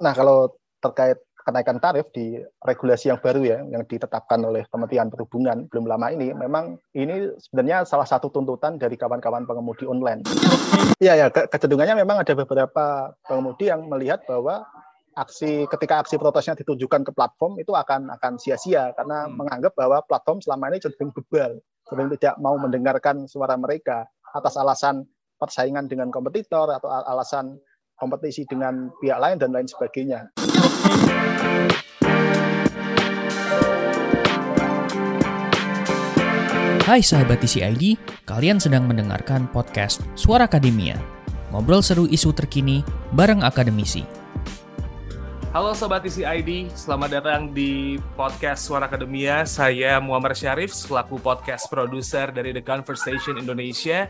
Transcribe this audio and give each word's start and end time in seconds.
Nah, 0.00 0.12
kalau 0.12 0.54
terkait 0.80 1.18
kenaikan 1.40 1.80
tarif 1.80 2.06
di 2.12 2.36
regulasi 2.62 3.10
yang 3.10 3.20
baru 3.20 3.40
ya, 3.42 3.58
yang 3.66 3.82
ditetapkan 3.88 4.40
oleh 4.44 4.64
Kementerian 4.68 5.08
Perhubungan 5.08 5.66
belum 5.72 5.88
lama 5.88 6.12
ini, 6.12 6.36
memang 6.36 6.76
ini 6.92 7.32
sebenarnya 7.40 7.88
salah 7.88 8.06
satu 8.06 8.28
tuntutan 8.28 8.76
dari 8.76 8.94
kawan-kawan 8.94 9.48
pengemudi 9.48 9.88
online. 9.88 10.22
Iya, 11.00 11.16
ya, 11.16 11.26
ke 11.32 11.48
kecenderungannya 11.48 12.04
memang 12.04 12.20
ada 12.20 12.32
beberapa 12.36 13.16
pengemudi 13.24 13.72
yang 13.72 13.88
melihat 13.88 14.20
bahwa 14.28 14.68
aksi 15.18 15.66
ketika 15.66 16.06
aksi 16.06 16.16
protesnya 16.16 16.54
ditujukan 16.54 17.02
ke 17.02 17.12
platform 17.12 17.58
itu 17.58 17.74
akan 17.74 18.14
akan 18.14 18.38
sia-sia 18.38 18.94
karena 18.94 19.26
hmm. 19.26 19.34
menganggap 19.36 19.72
bahwa 19.74 19.98
platform 20.06 20.38
selama 20.38 20.70
ini 20.70 20.78
cenderung 20.78 21.10
bebal, 21.10 21.58
cenderung 21.88 22.14
tidak 22.14 22.36
mau 22.38 22.54
mendengarkan 22.60 23.26
suara 23.26 23.58
mereka 23.58 24.06
atas 24.30 24.54
alasan 24.54 25.02
persaingan 25.40 25.88
dengan 25.88 26.12
kompetitor 26.12 26.68
atau 26.68 26.86
alasan 26.86 27.56
kompetisi 28.00 28.48
dengan 28.48 28.88
pihak 28.96 29.20
lain 29.20 29.36
dan 29.36 29.52
lain 29.52 29.68
sebagainya. 29.68 30.32
Hai 36.88 37.04
sahabat 37.06 37.38
TCID, 37.38 38.00
kalian 38.26 38.58
sedang 38.58 38.88
mendengarkan 38.88 39.46
podcast 39.52 40.02
Suara 40.18 40.50
Akademia. 40.50 40.98
Ngobrol 41.54 41.84
seru 41.84 42.08
isu 42.08 42.34
terkini 42.34 42.82
bareng 43.14 43.46
akademisi. 43.46 44.02
Halo 45.50 45.74
Sobat 45.74 46.06
TCID, 46.06 46.70
selamat 46.78 47.10
datang 47.10 47.50
di 47.50 47.98
podcast 48.14 48.70
Suara 48.70 48.86
Akademia. 48.86 49.42
Saya 49.42 49.98
Muhammad 49.98 50.38
Syarif, 50.38 50.70
selaku 50.70 51.18
podcast 51.18 51.66
produser 51.66 52.30
dari 52.30 52.54
The 52.54 52.62
Conversation 52.62 53.34
Indonesia. 53.34 54.06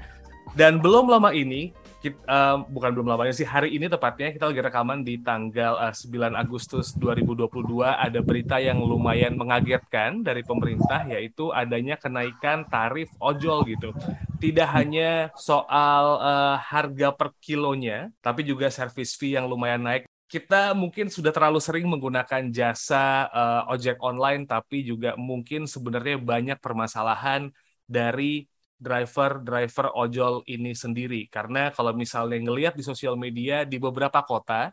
Dan 0.52 0.84
belum 0.84 1.08
lama 1.08 1.32
ini, 1.32 1.72
kita, 2.00 2.16
uh, 2.24 2.64
bukan 2.64 2.96
belum 2.96 3.12
lamanya 3.12 3.36
sih 3.36 3.44
hari 3.44 3.76
ini 3.76 3.84
tepatnya 3.84 4.32
kita 4.32 4.48
lagi 4.48 4.64
rekaman 4.64 5.04
di 5.04 5.20
tanggal 5.20 5.76
uh, 5.76 5.92
eh, 5.92 5.94
9 5.94 6.32
Agustus 6.32 6.96
2022 6.96 7.84
ada 7.84 8.20
berita 8.24 8.56
yang 8.56 8.80
lumayan 8.80 9.36
mengagetkan 9.36 10.24
dari 10.24 10.40
pemerintah 10.40 11.04
yaitu 11.04 11.52
adanya 11.52 12.00
kenaikan 12.00 12.64
tarif 12.72 13.12
ojol 13.20 13.68
gitu. 13.68 13.92
Tidak 14.40 14.68
hanya 14.72 15.28
soal 15.36 16.16
uh, 16.24 16.56
harga 16.56 17.12
per 17.12 17.36
kilonya 17.36 18.08
tapi 18.24 18.48
juga 18.48 18.72
service 18.72 19.20
fee 19.20 19.36
yang 19.36 19.44
lumayan 19.44 19.84
naik 19.84 20.08
kita 20.30 20.78
mungkin 20.78 21.10
sudah 21.10 21.34
terlalu 21.34 21.58
sering 21.58 21.90
menggunakan 21.90 22.54
jasa 22.54 23.26
uh, 23.34 23.62
ojek 23.74 23.98
online, 23.98 24.46
tapi 24.46 24.86
juga 24.86 25.18
mungkin 25.18 25.66
sebenarnya 25.66 26.22
banyak 26.22 26.58
permasalahan 26.62 27.50
dari 27.82 28.46
driver-driver 28.80 29.92
ojol 29.92 30.40
ini 30.48 30.72
sendiri. 30.72 31.28
Karena 31.28 31.68
kalau 31.70 31.92
misalnya 31.92 32.40
ngelihat 32.40 32.74
di 32.74 32.82
sosial 32.82 33.14
media 33.20 33.68
di 33.68 33.76
beberapa 33.76 34.24
kota, 34.24 34.72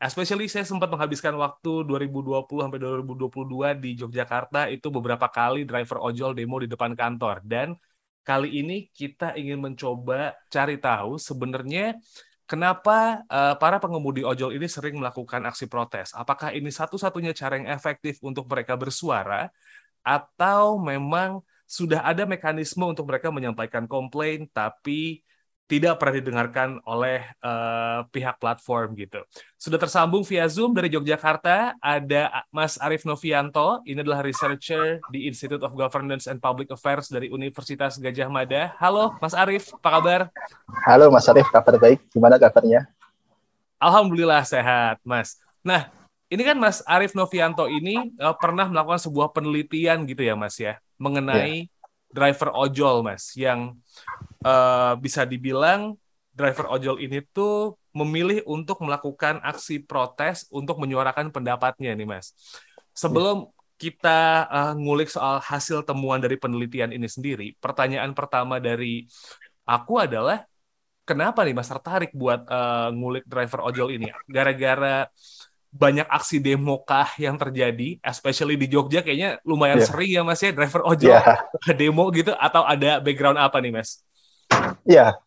especially 0.00 0.48
saya 0.48 0.64
sempat 0.64 0.88
menghabiskan 0.88 1.36
waktu 1.36 1.84
2020 1.84 2.64
sampai 2.64 2.80
2022 2.80 3.76
di 3.78 3.90
Yogyakarta 4.00 4.72
itu 4.72 4.88
beberapa 4.88 5.28
kali 5.28 5.68
driver 5.68 6.00
ojol 6.00 6.32
demo 6.32 6.56
di 6.58 6.68
depan 6.68 6.96
kantor 6.96 7.44
dan 7.44 7.76
kali 8.24 8.64
ini 8.64 8.88
kita 8.88 9.36
ingin 9.36 9.60
mencoba 9.60 10.32
cari 10.48 10.80
tahu 10.80 11.20
sebenarnya 11.20 12.00
kenapa 12.48 13.24
uh, 13.28 13.54
para 13.56 13.76
pengemudi 13.80 14.24
ojol 14.24 14.56
ini 14.56 14.68
sering 14.68 14.96
melakukan 15.00 15.44
aksi 15.44 15.68
protes. 15.68 16.12
Apakah 16.16 16.52
ini 16.52 16.68
satu-satunya 16.68 17.36
cara 17.36 17.60
yang 17.60 17.68
efektif 17.72 18.20
untuk 18.24 18.48
mereka 18.48 18.76
bersuara 18.76 19.48
atau 20.04 20.76
memang 20.80 21.40
sudah 21.64 22.04
ada 22.04 22.28
mekanisme 22.28 22.84
untuk 22.84 23.08
mereka 23.08 23.32
menyampaikan 23.32 23.88
komplain 23.88 24.48
tapi 24.52 25.24
tidak 25.64 25.96
pernah 25.96 26.20
didengarkan 26.20 26.76
oleh 26.84 27.24
uh, 27.40 28.04
pihak 28.12 28.36
platform 28.36 28.92
gitu. 29.00 29.24
Sudah 29.56 29.80
tersambung 29.80 30.20
via 30.20 30.44
Zoom 30.44 30.76
dari 30.76 30.92
Yogyakarta 30.92 31.80
ada 31.80 32.44
Mas 32.52 32.76
Arief 32.76 33.08
Novianto, 33.08 33.80
ini 33.88 34.04
adalah 34.04 34.20
researcher 34.20 35.00
di 35.08 35.24
Institute 35.24 35.64
of 35.64 35.72
Governance 35.72 36.28
and 36.28 36.36
Public 36.36 36.68
Affairs 36.68 37.08
dari 37.08 37.32
Universitas 37.32 37.96
Gajah 37.96 38.28
Mada. 38.28 38.76
Halo 38.76 39.16
Mas 39.24 39.32
Arief, 39.32 39.72
apa 39.80 39.88
kabar? 39.88 40.20
Halo 40.84 41.08
Mas 41.08 41.24
Arief, 41.32 41.48
kabar 41.48 41.80
baik. 41.80 42.00
Gimana 42.12 42.36
kabarnya? 42.36 42.84
Alhamdulillah 43.80 44.44
sehat, 44.44 45.00
Mas. 45.00 45.40
Nah, 45.64 45.88
ini 46.28 46.44
kan 46.44 46.60
Mas 46.60 46.84
Arief 46.84 47.16
Novianto 47.16 47.72
ini 47.72 48.12
uh, 48.20 48.36
pernah 48.36 48.68
melakukan 48.68 49.00
sebuah 49.00 49.32
penelitian 49.32 50.04
gitu 50.04 50.28
ya 50.28 50.36
Mas 50.36 50.60
ya 50.60 50.76
mengenai 51.00 51.66
yeah. 51.66 51.70
driver 52.10 52.54
ojol, 52.54 53.02
Mas, 53.04 53.34
yang 53.34 53.78
uh, 54.42 54.94
bisa 54.98 55.26
dibilang 55.26 55.98
driver 56.34 56.70
ojol 56.74 56.98
ini 56.98 57.22
tuh 57.30 57.78
memilih 57.94 58.42
untuk 58.50 58.82
melakukan 58.82 59.38
aksi 59.42 59.86
protes 59.86 60.50
untuk 60.50 60.82
menyuarakan 60.82 61.30
pendapatnya 61.30 61.94
nih, 61.94 62.06
Mas. 62.06 62.34
Sebelum 62.94 63.46
yeah. 63.46 63.52
kita 63.78 64.20
uh, 64.50 64.74
ngulik 64.74 65.10
soal 65.10 65.38
hasil 65.38 65.86
temuan 65.86 66.18
dari 66.18 66.34
penelitian 66.38 66.90
ini 66.90 67.06
sendiri, 67.06 67.54
pertanyaan 67.62 68.14
pertama 68.14 68.58
dari 68.58 69.06
aku 69.66 70.02
adalah 70.02 70.42
kenapa 71.04 71.44
nih 71.44 71.54
Mas 71.54 71.68
tertarik 71.68 72.10
buat 72.16 72.48
uh, 72.48 72.90
ngulik 72.90 73.24
driver 73.28 73.60
ojol 73.68 73.94
ini? 73.94 74.08
Gara-gara 74.26 75.06
banyak 75.74 76.06
aksi 76.06 76.38
demo 76.38 76.86
kah 76.86 77.10
yang 77.18 77.34
terjadi, 77.34 77.98
especially 77.98 78.54
di 78.54 78.70
Jogja 78.70 79.02
kayaknya 79.02 79.42
lumayan 79.42 79.82
yeah. 79.82 79.88
sering 79.90 80.10
ya 80.14 80.22
Mas 80.22 80.38
ya 80.38 80.54
driver 80.54 80.86
ojol 80.86 81.10
yeah. 81.10 81.42
demo 81.78 82.06
gitu 82.14 82.30
atau 82.38 82.62
ada 82.62 83.02
background 83.02 83.42
apa 83.42 83.58
nih 83.58 83.74
Mas? 83.74 83.98
Iya, 84.86 85.18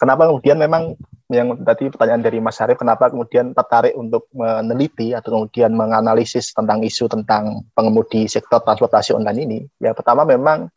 kenapa 0.00 0.24
kemudian 0.24 0.56
memang 0.56 0.96
yang 1.28 1.52
tadi 1.60 1.92
pertanyaan 1.92 2.24
dari 2.24 2.40
Mas 2.40 2.56
Harif, 2.56 2.80
kenapa 2.80 3.12
kemudian 3.12 3.52
tertarik 3.52 3.92
untuk 3.92 4.24
meneliti 4.32 5.12
atau 5.12 5.36
kemudian 5.36 5.76
menganalisis 5.76 6.56
tentang 6.56 6.80
isu 6.80 7.04
tentang 7.12 7.68
pengemudi 7.76 8.24
sektor 8.24 8.64
transportasi 8.64 9.12
online 9.12 9.40
ini? 9.44 9.58
Ya 9.76 9.92
pertama 9.92 10.24
memang 10.24 10.72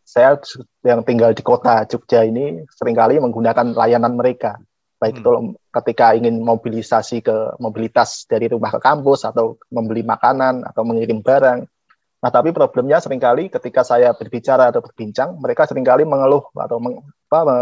saya 0.00 0.40
yang 0.80 1.04
tinggal 1.04 1.36
di 1.36 1.44
kota 1.44 1.84
Jogja 1.84 2.24
ini 2.24 2.64
sering 2.72 2.96
kali 2.96 3.20
menggunakan 3.20 3.76
layanan 3.76 4.16
mereka 4.16 4.56
baik 4.96 5.20
hmm. 5.20 5.22
itu 5.22 5.30
ketika 5.72 6.16
ingin 6.16 6.40
mobilisasi 6.40 7.20
ke 7.20 7.56
mobilitas 7.60 8.24
dari 8.24 8.48
rumah 8.48 8.72
ke 8.72 8.80
kampus 8.80 9.28
atau 9.28 9.60
membeli 9.68 10.00
makanan 10.00 10.64
atau 10.64 10.82
mengirim 10.88 11.20
barang. 11.20 11.68
Nah, 12.16 12.30
tapi 12.32 12.50
problemnya 12.50 12.96
sering 12.98 13.20
kali 13.20 13.52
ketika 13.52 13.84
saya 13.84 14.16
berbicara 14.16 14.72
atau 14.72 14.80
berbincang, 14.80 15.36
mereka 15.36 15.68
sering 15.68 15.84
kali 15.84 16.08
mengeluh 16.08 16.48
atau 16.56 16.80
meng, 16.80 17.04
apa, 17.28 17.40
me, 17.44 17.58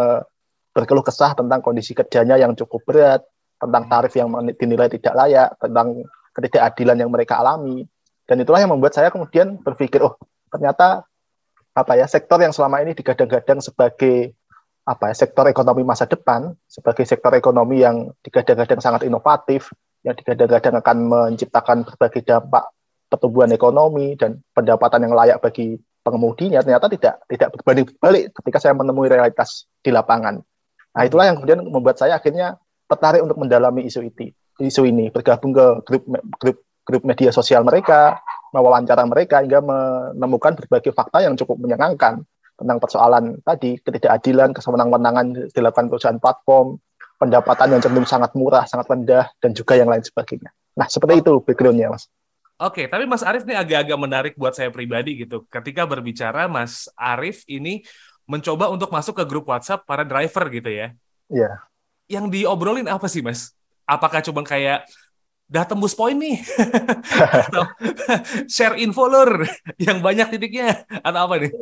berkeluh 0.71 1.03
kesah 1.03 1.35
tentang 1.35 1.59
kondisi 1.59 1.91
kerjanya 1.91 2.39
yang 2.39 2.55
cukup 2.55 2.87
berat, 2.87 3.21
tentang 3.59 3.83
hmm. 3.87 3.91
tarif 3.91 4.13
yang 4.15 4.29
dinilai 4.55 4.89
tidak 4.95 5.15
layak, 5.19 5.49
tentang 5.59 6.07
ketidakadilan 6.35 6.97
yang 7.03 7.11
mereka 7.11 7.43
alami. 7.43 7.83
Dan 8.25 8.41
itulah 8.41 8.63
yang 8.63 8.73
membuat 8.73 8.95
saya 8.95 9.11
kemudian 9.11 9.59
berpikir, 9.59 10.01
oh 10.01 10.17
ternyata 10.49 11.03
apa 11.75 11.99
ya 11.99 12.07
sektor 12.07 12.39
yang 12.39 12.55
selama 12.55 12.79
ini 12.87 12.95
digadang-gadang 12.95 13.59
sebagai 13.59 14.39
apa 14.85 15.11
ya, 15.13 15.15
sektor 15.17 15.49
ekonomi 15.49 15.81
masa 15.81 16.05
depan 16.05 16.53
sebagai 16.69 17.09
sektor 17.09 17.33
ekonomi 17.33 17.81
yang 17.81 18.13
digadang-gadang 18.21 18.85
sangat 18.85 19.09
inovatif, 19.09 19.73
yang 20.05 20.13
digadang-gadang 20.13 20.77
akan 20.85 20.97
menciptakan 21.09 21.89
berbagai 21.89 22.21
dampak 22.29 22.69
pertumbuhan 23.09 23.49
ekonomi 23.57 24.13
dan 24.21 24.45
pendapatan 24.53 25.09
yang 25.09 25.15
layak 25.17 25.41
bagi 25.41 25.81
pengemudinya 26.05 26.61
ternyata 26.61 26.93
tidak 26.93 27.25
tidak 27.33 27.49
berbanding 27.57 27.89
balik 27.97 28.25
ketika 28.37 28.59
saya 28.61 28.77
menemui 28.77 29.09
realitas 29.09 29.65
di 29.81 29.89
lapangan. 29.89 30.45
Nah 30.95 31.03
itulah 31.09 31.33
yang 31.33 31.41
kemudian 31.41 31.65
membuat 31.65 31.97
saya 31.97 32.21
akhirnya 32.21 32.61
tertarik 32.85 33.25
untuk 33.25 33.41
mendalami 33.41 33.89
isu 33.89 34.05
itu, 34.05 34.37
isu 34.61 34.85
ini, 34.85 35.09
bergabung 35.09 35.57
ke 35.57 35.67
grup 35.89 36.05
grup 36.37 36.59
grup 36.85 37.03
media 37.09 37.33
sosial 37.33 37.65
mereka, 37.65 38.21
mewawancara 38.53 39.01
mereka 39.09 39.41
hingga 39.41 39.65
menemukan 39.65 40.53
berbagai 40.61 40.93
fakta 40.93 41.25
yang 41.25 41.33
cukup 41.41 41.57
menyenangkan 41.57 42.21
tentang 42.65 42.81
persoalan 42.81 43.25
tadi 43.45 43.77
ketidakadilan, 43.77 44.57
kesewenang-wenangan 44.57 45.53
dilakukan 45.53 45.93
perusahaan 45.93 46.17
platform, 46.17 46.81
pendapatan 47.21 47.77
yang 47.77 47.81
cenderung 47.85 48.09
sangat 48.09 48.33
murah, 48.33 48.65
sangat 48.65 48.89
rendah, 48.89 49.29
dan 49.39 49.53
juga 49.53 49.77
yang 49.77 49.93
lain 49.93 50.01
sebagainya. 50.01 50.49
Nah, 50.75 50.89
seperti 50.89 51.21
itu 51.21 51.45
backgroundnya, 51.45 51.93
Mas. 51.93 52.09
Oke, 52.57 52.87
tapi 52.87 53.05
Mas 53.05 53.27
Arief 53.27 53.45
ini 53.45 53.53
agak-agak 53.59 53.99
menarik 53.99 54.35
buat 54.39 54.55
saya 54.55 54.71
pribadi 54.71 55.27
gitu. 55.27 55.45
Ketika 55.53 55.85
berbicara, 55.85 56.49
Mas 56.49 56.89
Arief 56.97 57.45
ini 57.51 57.85
mencoba 58.25 58.73
untuk 58.73 58.89
masuk 58.89 59.21
ke 59.21 59.25
grup 59.29 59.45
WhatsApp 59.51 59.85
para 59.85 60.07
driver 60.07 60.49
gitu 60.49 60.71
ya. 60.71 60.97
Iya. 61.29 61.61
Yang 62.09 62.25
diobrolin 62.33 62.89
apa 62.89 63.05
sih, 63.11 63.21
Mas? 63.21 63.53
Apakah 63.85 64.25
cuma 64.25 64.41
kayak 64.41 64.89
udah 65.45 65.65
tembus 65.69 65.93
poin 65.93 66.17
nih 66.17 66.41
atau 67.47 67.69
share 68.49 68.81
info 68.81 69.05
lur 69.07 69.45
yang 69.77 70.01
banyak 70.01 70.33
titiknya 70.33 70.89
atau 71.05 71.29
apa 71.29 71.35
nih? 71.37 71.53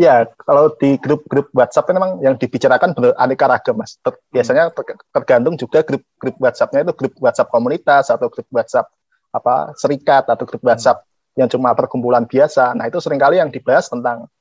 Ya, 0.00 0.24
kalau 0.48 0.72
di 0.80 0.96
grup-grup 0.96 1.52
WhatsApp 1.52 1.92
memang 1.92 2.16
yang 2.24 2.40
dibicarakan 2.40 2.96
benar 2.96 3.12
aneka 3.20 3.44
ragam, 3.44 3.76
Mas. 3.76 4.00
Ter 4.00 4.16
hmm. 4.16 4.32
biasanya 4.32 4.64
tergantung 5.12 5.60
juga 5.60 5.84
grup-grup 5.84 6.36
WhatsApp-nya 6.40 6.88
itu 6.88 6.94
grup 6.96 7.14
WhatsApp 7.20 7.52
komunitas 7.52 8.08
atau 8.08 8.32
grup 8.32 8.48
WhatsApp 8.48 8.88
apa 9.36 9.76
serikat 9.76 10.24
atau 10.32 10.48
grup 10.48 10.64
hmm. 10.64 10.70
WhatsApp 10.72 11.04
yang 11.36 11.48
cuma 11.52 11.76
perkumpulan 11.76 12.24
biasa. 12.24 12.72
Nah, 12.72 12.88
itu 12.88 13.04
sering 13.04 13.20
kali 13.20 13.36
yang 13.36 13.52
dibahas 13.52 13.92
tentang 13.92 14.32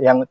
yang 0.00 0.28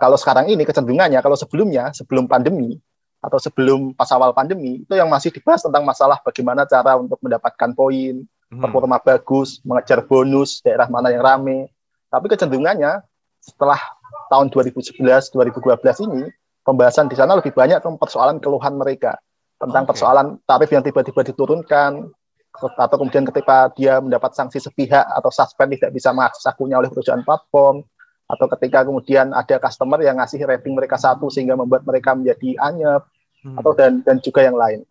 kalau 0.00 0.16
sekarang 0.20 0.48
ini 0.48 0.64
kecenderungannya 0.64 1.20
kalau 1.20 1.36
sebelumnya 1.36 1.92
sebelum 1.92 2.28
pandemi 2.28 2.76
atau 3.20 3.36
sebelum 3.40 3.92
pas 3.96 4.08
awal 4.12 4.32
pandemi 4.36 4.84
itu 4.84 4.92
yang 4.92 5.08
masih 5.08 5.32
dibahas 5.32 5.64
tentang 5.64 5.84
masalah 5.84 6.20
bagaimana 6.20 6.68
cara 6.68 7.00
untuk 7.00 7.16
mendapatkan 7.24 7.72
poin, 7.72 8.28
hmm. 8.28 8.60
performa 8.60 9.00
bagus, 9.00 9.64
mengejar 9.64 10.04
bonus, 10.04 10.60
daerah 10.60 10.84
mana 10.92 11.08
yang 11.08 11.24
rame. 11.24 11.72
Tapi 12.12 12.28
kecenderungannya 12.28 13.15
setelah 13.46 13.78
tahun 14.26 14.50
2011, 14.50 14.98
2012 14.98 16.06
ini 16.10 16.26
pembahasan 16.66 17.06
di 17.06 17.14
sana 17.14 17.38
lebih 17.38 17.54
banyak 17.54 17.78
tentang 17.78 17.94
persoalan 17.94 18.42
keluhan 18.42 18.74
mereka 18.74 19.14
tentang 19.56 19.86
okay. 19.86 19.90
persoalan 19.94 20.26
tarif 20.44 20.68
yang 20.68 20.84
tiba-tiba 20.84 21.22
diturunkan 21.22 22.10
atau 22.56 22.96
kemudian 22.96 23.24
ketika 23.28 23.68
dia 23.76 24.00
mendapat 24.00 24.32
sanksi 24.32 24.60
sepihak 24.60 25.04
atau 25.12 25.28
suspend 25.28 25.76
tidak 25.76 25.92
bisa 25.92 26.12
mengakses 26.12 26.44
akunnya 26.48 26.80
oleh 26.80 26.88
perusahaan 26.88 27.20
platform 27.20 27.84
atau 28.26 28.46
ketika 28.56 28.82
kemudian 28.82 29.30
ada 29.30 29.60
customer 29.60 30.02
yang 30.02 30.18
ngasih 30.18 30.42
rating 30.42 30.74
mereka 30.74 30.98
satu 30.98 31.30
sehingga 31.30 31.54
membuat 31.54 31.86
mereka 31.86 32.16
menjadi 32.16 32.58
anyep 32.58 33.06
hmm. 33.44 33.60
atau 33.60 33.72
dan 33.76 34.02
dan 34.02 34.18
juga 34.18 34.42
yang 34.42 34.56
lain. 34.56 34.82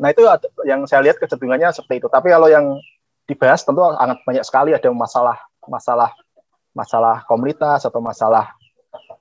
Nah 0.00 0.08
itu 0.14 0.22
yang 0.64 0.86
saya 0.88 1.04
lihat 1.04 1.20
kecenderungannya 1.20 1.74
seperti 1.74 2.00
itu. 2.00 2.08
Tapi 2.08 2.32
kalau 2.32 2.48
yang 2.48 2.78
dibahas 3.28 3.60
tentu 3.66 3.84
sangat 3.84 4.18
banyak 4.24 4.44
sekali 4.46 4.70
ada 4.72 4.88
masalah 4.94 5.36
masalah 5.66 6.10
masalah 6.74 7.22
komunitas 7.24 7.86
atau 7.86 8.02
masalah 8.02 8.52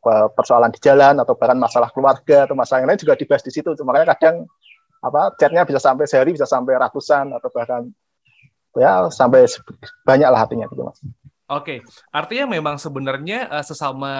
eh, 0.03 0.27
persoalan 0.33 0.73
di 0.73 0.79
jalan 0.81 1.21
atau 1.21 1.37
bahkan 1.37 1.55
masalah 1.55 1.93
keluarga 1.93 2.49
atau 2.49 2.57
masalah 2.57 2.83
yang 2.83 2.89
lain 2.91 3.01
juga 3.01 3.15
dibahas 3.15 3.45
di 3.45 3.53
situ. 3.53 3.71
Makanya 3.85 4.17
kadang 4.17 4.49
apa 5.03 5.35
chatnya 5.35 5.63
bisa 5.67 5.79
sampai 5.79 6.07
sehari 6.07 6.31
bisa 6.31 6.47
sampai 6.47 6.79
ratusan 6.79 7.35
atau 7.35 7.49
bahkan 7.51 7.91
ya 8.73 9.07
sampai 9.13 9.45
banyak 10.03 10.27
lah 10.27 10.43
artinya 10.43 10.65
gitu 10.67 10.83
mas. 10.83 10.99
Oke, 11.51 11.83
artinya 12.09 12.49
memang 12.49 12.79
sebenarnya 12.79 13.51
uh, 13.51 13.61
sesama 13.61 14.13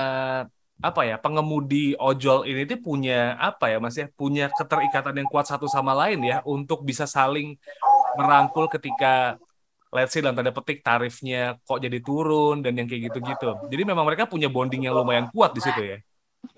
apa 0.83 1.01
ya 1.07 1.15
pengemudi 1.15 1.95
ojol 1.95 2.43
ini 2.43 2.67
tuh 2.67 2.75
punya 2.83 3.39
apa 3.39 3.71
ya 3.71 3.77
mas 3.79 3.95
ya 3.95 4.11
punya 4.11 4.51
keterikatan 4.51 5.23
yang 5.23 5.29
kuat 5.31 5.47
satu 5.47 5.63
sama 5.71 5.95
lain 5.95 6.19
ya 6.27 6.43
untuk 6.43 6.83
bisa 6.83 7.07
saling 7.07 7.55
merangkul 8.19 8.67
ketika 8.67 9.39
let's 9.93 10.11
say 10.11 10.19
dalam 10.25 10.33
tanda 10.33 10.49
petik 10.49 10.81
tarifnya 10.81 11.61
kok 11.61 11.77
jadi 11.77 12.01
turun 12.01 12.65
dan 12.65 12.73
yang 12.73 12.89
kayak 12.89 13.13
gitu-gitu. 13.13 13.69
Jadi 13.69 13.83
memang 13.85 14.03
mereka 14.03 14.25
punya 14.25 14.49
bonding 14.49 14.89
yang 14.89 14.97
lumayan 14.97 15.29
kuat 15.29 15.53
di 15.53 15.61
situ 15.61 15.81
ya. 15.81 15.97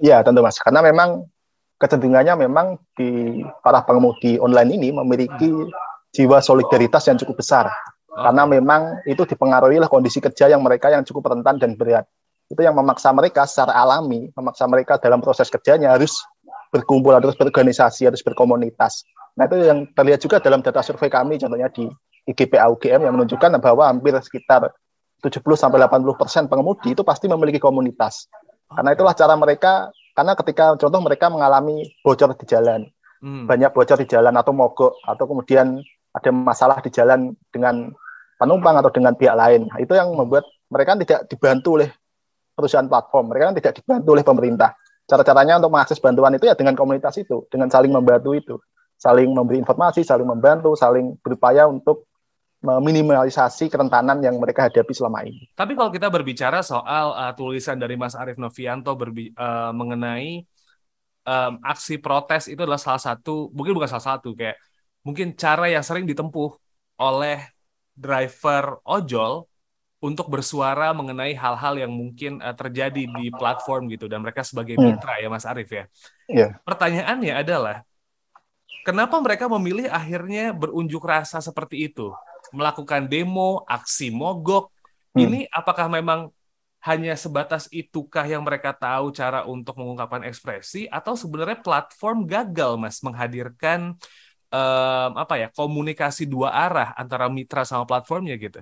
Iya 0.01 0.17
tentu 0.25 0.41
mas, 0.41 0.57
karena 0.57 0.81
memang 0.81 1.29
kecenderungannya 1.77 2.47
memang 2.47 2.79
di 2.95 3.43
para 3.61 3.83
pengemudi 3.83 4.39
online 4.39 4.79
ini 4.79 4.89
memiliki 4.95 5.51
jiwa 6.15 6.39
solidaritas 6.39 7.05
yang 7.11 7.19
cukup 7.19 7.43
besar. 7.43 7.67
Karena 8.15 8.47
memang 8.47 9.03
itu 9.03 9.27
dipengaruhi 9.27 9.75
oleh 9.83 9.91
kondisi 9.91 10.23
kerja 10.23 10.47
yang 10.47 10.63
mereka 10.63 10.87
yang 10.87 11.03
cukup 11.03 11.35
rentan 11.35 11.59
dan 11.59 11.75
berat. 11.75 12.07
Itu 12.47 12.63
yang 12.63 12.73
memaksa 12.73 13.11
mereka 13.11 13.43
secara 13.43 13.75
alami 13.75 14.31
memaksa 14.31 14.63
mereka 14.71 14.95
dalam 14.95 15.19
proses 15.19 15.51
kerjanya 15.51 15.91
harus 15.91 16.15
berkumpul 16.71 17.11
harus 17.11 17.35
berorganisasi 17.35 18.07
harus 18.07 18.23
berkomunitas. 18.23 19.03
Nah 19.35 19.51
itu 19.51 19.67
yang 19.67 19.83
terlihat 19.91 20.23
juga 20.23 20.39
dalam 20.39 20.63
data 20.63 20.79
survei 20.79 21.11
kami 21.11 21.35
contohnya 21.35 21.67
di 21.67 21.91
IGPA 22.25 22.65
UGM 22.73 23.05
yang 23.05 23.13
menunjukkan 23.13 23.61
bahwa 23.61 23.85
hampir 23.85 24.13
sekitar 24.21 24.73
70 25.21 25.41
sampai 25.57 25.81
80 25.81 26.21
persen 26.21 26.43
pengemudi 26.49 26.97
itu 26.97 27.01
pasti 27.05 27.29
memiliki 27.29 27.61
komunitas 27.61 28.29
karena 28.71 28.97
itulah 28.97 29.13
cara 29.13 29.33
mereka 29.37 29.93
karena 30.15 30.33
ketika 30.33 30.65
contoh 30.79 30.99
mereka 31.03 31.27
mengalami 31.29 31.91
bocor 32.01 32.33
di 32.33 32.45
jalan, 32.47 32.87
hmm. 33.21 33.45
banyak 33.45 33.69
bocor 33.75 33.99
di 33.99 34.07
jalan 34.07 34.33
atau 34.33 34.55
mogok 34.55 34.97
atau 35.03 35.25
kemudian 35.27 35.83
ada 36.15 36.29
masalah 36.31 36.79
di 36.79 36.89
jalan 36.89 37.35
dengan 37.51 37.91
penumpang 38.39 38.79
atau 38.79 38.89
dengan 38.89 39.13
pihak 39.13 39.35
lain. 39.35 39.67
Nah, 39.67 39.77
itu 39.83 39.91
yang 39.91 40.15
membuat 40.15 40.47
mereka 40.71 40.95
tidak 40.95 41.27
dibantu 41.27 41.77
oleh 41.77 41.91
perusahaan 42.55 42.87
platform. 42.87 43.35
Mereka 43.35 43.43
kan 43.51 43.55
tidak 43.59 43.73
dibantu 43.83 44.09
oleh 44.15 44.23
pemerintah. 44.23 44.71
Cara-caranya 45.05 45.61
untuk 45.61 45.71
mengakses 45.75 45.99
bantuan 46.01 46.33
itu 46.33 46.49
ya 46.49 46.55
dengan 46.57 46.73
komunitas 46.73 47.13
itu, 47.21 47.45
dengan 47.51 47.69
saling 47.69 47.93
membantu 47.93 48.33
itu, 48.33 48.55
saling 48.97 49.29
memberi 49.29 49.61
informasi, 49.61 50.01
saling 50.01 50.25
membantu, 50.25 50.73
saling 50.73 51.19
berupaya 51.21 51.69
untuk 51.69 52.09
meminimalisasi 52.65 53.69
kerentanan 53.69 54.17
yang 54.25 54.41
mereka 54.41 54.65
hadapi 54.65 54.91
selama 54.91 55.21
ini. 55.21 55.45
Tapi 55.53 55.77
kalau 55.77 55.93
kita 55.93 56.09
berbicara 56.09 56.65
soal 56.65 57.13
uh, 57.13 57.31
tulisan 57.37 57.77
dari 57.77 57.93
Mas 57.93 58.17
Arief 58.17 58.41
Novianto 58.41 58.97
berbi 58.97 59.29
uh, 59.37 59.69
mengenai 59.69 60.41
um, 61.29 61.53
aksi 61.61 62.01
protes 62.01 62.49
itu 62.49 62.59
adalah 62.65 62.81
salah 62.81 63.01
satu, 63.01 63.53
mungkin 63.53 63.77
bukan 63.77 63.89
salah 63.89 64.17
satu, 64.17 64.33
kayak 64.33 64.57
mungkin 65.05 65.37
cara 65.37 65.69
yang 65.69 65.85
sering 65.85 66.09
ditempuh 66.09 66.57
oleh 66.97 67.45
driver 67.93 68.81
ojol 68.83 69.45
untuk 70.03 70.29
bersuara 70.29 70.93
mengenai 70.93 71.33
hal-hal 71.33 71.81
yang 71.81 71.89
mungkin 71.89 72.37
uh, 72.43 72.53
terjadi 72.53 73.09
di 73.09 73.25
platform 73.33 73.89
gitu 73.89 74.05
dan 74.05 74.21
mereka 74.21 74.45
sebagai 74.45 74.77
hmm. 74.77 74.85
mitra 74.97 75.17
hmm. 75.17 75.21
ya 75.25 75.27
Mas 75.31 75.45
Arief 75.47 75.69
ya. 75.71 75.85
Yeah. 76.29 76.51
Pertanyaannya 76.61 77.33
adalah 77.41 77.81
kenapa 78.85 79.17
mereka 79.17 79.49
memilih 79.49 79.89
akhirnya 79.89 80.53
berunjuk 80.53 81.01
rasa 81.01 81.41
seperti 81.41 81.89
itu? 81.89 82.13
Melakukan 82.55 83.05
demo, 83.05 83.61
aksi 83.67 84.09
mogok. 84.09 84.71
Hmm. 85.13 85.27
Ini 85.27 85.39
apakah 85.51 85.91
memang 85.91 86.31
hanya 86.85 87.17
sebatas 87.17 87.65
itukah 87.73 88.23
yang 88.29 88.45
mereka 88.45 88.69
tahu 88.69 89.09
cara 89.09 89.41
untuk 89.49 89.73
mengungkapkan 89.75 90.21
ekspresi 90.29 90.85
atau 90.85 91.17
sebenarnya 91.17 91.57
platform 91.65 92.29
gagal 92.29 92.77
Mas 92.77 93.01
menghadirkan 93.01 93.97
um, 94.53 95.11
apa 95.17 95.35
ya 95.41 95.47
komunikasi 95.49 96.29
dua 96.29 96.53
arah 96.53 96.93
antara 96.93 97.25
mitra 97.25 97.65
sama 97.65 97.89
platformnya 97.89 98.37
gitu? 98.37 98.61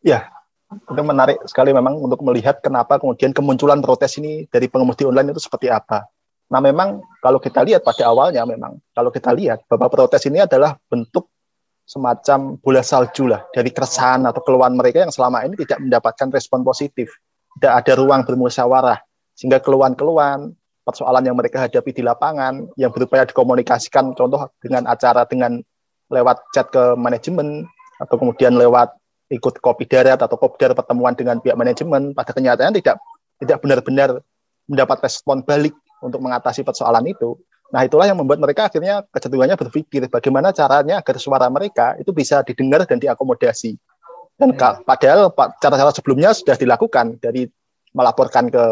Ya, 0.00 0.30
itu 0.70 1.02
menarik 1.02 1.42
sekali 1.50 1.74
memang 1.74 1.98
untuk 1.98 2.22
melihat 2.22 2.62
kenapa 2.62 3.02
kemudian 3.02 3.34
kemunculan 3.34 3.82
protes 3.82 4.14
ini 4.22 4.46
dari 4.46 4.70
pengemudi 4.70 5.02
online 5.02 5.34
itu 5.34 5.42
seperti 5.42 5.66
apa. 5.66 6.06
Nah, 6.50 6.58
memang 6.58 6.98
kalau 7.22 7.38
kita 7.38 7.62
lihat 7.62 7.86
pada 7.86 8.10
awalnya 8.10 8.42
memang 8.42 8.78
kalau 8.90 9.14
kita 9.14 9.30
lihat 9.30 9.62
bahwa 9.70 9.86
protes 9.86 10.26
ini 10.26 10.42
adalah 10.42 10.74
bentuk 10.90 11.29
semacam 11.90 12.54
bola 12.62 12.86
salju 12.86 13.26
lah 13.26 13.42
dari 13.50 13.74
keresahan 13.74 14.22
atau 14.22 14.38
keluhan 14.46 14.78
mereka 14.78 15.02
yang 15.02 15.10
selama 15.10 15.42
ini 15.42 15.58
tidak 15.66 15.82
mendapatkan 15.82 16.30
respon 16.30 16.62
positif. 16.62 17.10
Tidak 17.58 17.72
ada 17.82 17.98
ruang 17.98 18.22
bermusyawarah 18.22 19.02
sehingga 19.34 19.58
keluhan-keluhan 19.58 20.54
persoalan 20.86 21.26
yang 21.26 21.34
mereka 21.34 21.66
hadapi 21.66 21.90
di 21.90 22.06
lapangan 22.06 22.70
yang 22.78 22.94
berupaya 22.94 23.26
dikomunikasikan 23.26 24.14
contoh 24.14 24.54
dengan 24.62 24.86
acara 24.86 25.26
dengan 25.26 25.58
lewat 26.14 26.38
chat 26.54 26.70
ke 26.70 26.94
manajemen 26.94 27.66
atau 27.98 28.14
kemudian 28.22 28.54
lewat 28.54 28.94
ikut 29.30 29.58
kopi 29.58 29.90
darat 29.90 30.22
atau 30.22 30.38
kopdar 30.38 30.74
pertemuan 30.78 31.18
dengan 31.18 31.42
pihak 31.42 31.58
manajemen 31.58 32.14
pada 32.14 32.30
kenyataannya 32.30 32.78
tidak 32.78 33.02
tidak 33.42 33.58
benar-benar 33.66 34.22
mendapat 34.70 35.10
respon 35.10 35.42
balik 35.42 35.74
untuk 36.06 36.22
mengatasi 36.22 36.62
persoalan 36.62 37.02
itu 37.10 37.34
Nah, 37.70 37.86
itulah 37.86 38.10
yang 38.10 38.18
membuat 38.18 38.42
mereka 38.42 38.66
akhirnya 38.66 39.06
kecenderungannya 39.14 39.54
berpikir 39.54 40.10
bagaimana 40.10 40.50
caranya 40.50 40.98
agar 40.98 41.16
suara 41.22 41.46
mereka 41.46 41.94
itu 42.02 42.10
bisa 42.10 42.42
didengar 42.42 42.82
dan 42.82 42.98
diakomodasi. 42.98 43.78
Dan 44.34 44.58
ya. 44.58 44.82
padahal 44.82 45.30
cara-cara 45.62 45.94
sebelumnya 45.94 46.34
sudah 46.34 46.58
dilakukan 46.58 47.22
dari 47.22 47.46
melaporkan 47.94 48.50
ke 48.50 48.64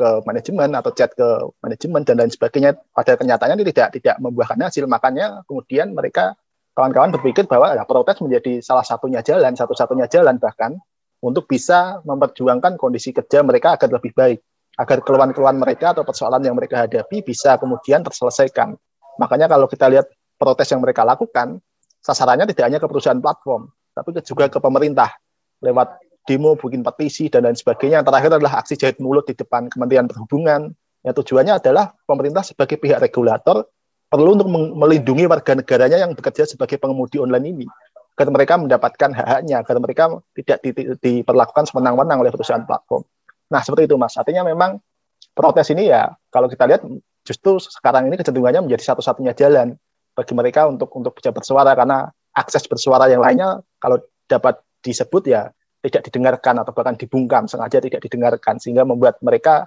ke 0.00 0.08
manajemen 0.24 0.72
atau 0.72 0.90
chat 0.96 1.12
ke 1.12 1.28
manajemen 1.64 2.04
dan 2.04 2.20
lain 2.20 2.32
sebagainya. 2.32 2.76
Pada 2.92 3.16
kenyataannya 3.16 3.56
ini 3.56 3.72
tidak 3.72 3.96
tidak 3.96 4.16
membuahkan 4.20 4.60
hasil. 4.60 4.84
Makanya 4.84 5.44
kemudian 5.48 5.96
mereka 5.96 6.36
kawan-kawan 6.76 7.12
berpikir 7.12 7.48
bahwa 7.48 7.72
ya, 7.72 7.84
protes 7.88 8.20
menjadi 8.20 8.60
salah 8.60 8.84
satunya 8.84 9.24
jalan, 9.24 9.56
satu-satunya 9.56 10.08
jalan 10.12 10.36
bahkan 10.36 10.76
untuk 11.22 11.48
bisa 11.48 12.02
memperjuangkan 12.04 12.76
kondisi 12.76 13.14
kerja 13.14 13.40
mereka 13.46 13.78
agar 13.78 13.88
lebih 13.94 14.12
baik 14.12 14.40
agar 14.76 15.04
keluhan-keluhan 15.04 15.56
mereka 15.60 15.92
atau 15.92 16.02
persoalan 16.02 16.40
yang 16.40 16.56
mereka 16.56 16.88
hadapi 16.88 17.20
bisa 17.20 17.60
kemudian 17.60 18.00
terselesaikan. 18.00 18.72
Makanya 19.20 19.46
kalau 19.48 19.68
kita 19.68 19.86
lihat 19.92 20.08
protes 20.40 20.72
yang 20.72 20.80
mereka 20.80 21.04
lakukan, 21.04 21.60
sasarannya 22.00 22.48
tidak 22.48 22.64
hanya 22.72 22.78
ke 22.80 22.88
perusahaan 22.88 23.20
platform, 23.20 23.68
tapi 23.92 24.16
juga 24.24 24.48
ke 24.48 24.58
pemerintah 24.58 25.12
lewat 25.60 26.00
demo, 26.26 26.56
bikin 26.56 26.80
petisi 26.82 27.28
dan 27.28 27.44
lain 27.46 27.58
sebagainya. 27.58 28.00
Yang 28.00 28.06
terakhir 28.08 28.30
adalah 28.40 28.52
aksi 28.62 28.74
jahit 28.78 28.98
mulut 28.98 29.28
di 29.28 29.34
depan 29.36 29.68
Kementerian 29.68 30.08
Perhubungan. 30.08 30.72
Yang 31.02 31.14
tujuannya 31.22 31.58
adalah 31.58 31.90
pemerintah 32.06 32.46
sebagai 32.46 32.78
pihak 32.78 33.02
regulator 33.02 33.66
perlu 34.06 34.38
untuk 34.38 34.48
melindungi 34.54 35.24
warga 35.26 35.56
negaranya 35.56 35.98
yang 35.98 36.14
bekerja 36.14 36.46
sebagai 36.46 36.78
pengemudi 36.78 37.18
online 37.18 37.46
ini 37.48 37.66
agar 38.12 38.28
mereka 38.28 38.54
mendapatkan 38.60 39.10
hak-haknya, 39.16 39.64
agar 39.64 39.76
mereka 39.80 40.04
tidak 40.36 40.58
di, 40.60 40.70
di, 40.76 40.82
diperlakukan 41.00 41.64
semenang-menang 41.72 42.20
oleh 42.20 42.30
perusahaan 42.30 42.62
platform. 42.62 43.02
Nah, 43.52 43.60
seperti 43.60 43.84
itu 43.84 44.00
Mas. 44.00 44.16
Artinya 44.16 44.48
memang 44.48 44.80
protes 45.36 45.68
ini 45.72 45.92
ya 45.92 46.08
kalau 46.32 46.48
kita 46.48 46.64
lihat 46.64 46.82
justru 47.24 47.60
sekarang 47.60 48.08
ini 48.08 48.16
kecenderungannya 48.16 48.64
menjadi 48.64 48.92
satu-satunya 48.92 49.32
jalan 49.36 49.76
bagi 50.12 50.32
mereka 50.36 50.68
untuk 50.68 50.92
untuk 50.92 51.16
bisa 51.16 51.32
bersuara 51.32 51.72
karena 51.72 52.08
akses 52.36 52.64
bersuara 52.68 53.08
yang 53.08 53.22
lainnya 53.24 53.60
kalau 53.80 54.00
dapat 54.28 54.60
disebut 54.84 55.22
ya 55.28 55.48
tidak 55.82 56.08
didengarkan 56.10 56.62
atau 56.62 56.72
bahkan 56.74 56.96
dibungkam 56.98 57.48
sengaja 57.48 57.80
tidak 57.80 58.00
didengarkan 58.02 58.60
sehingga 58.60 58.84
membuat 58.84 59.18
mereka 59.24 59.66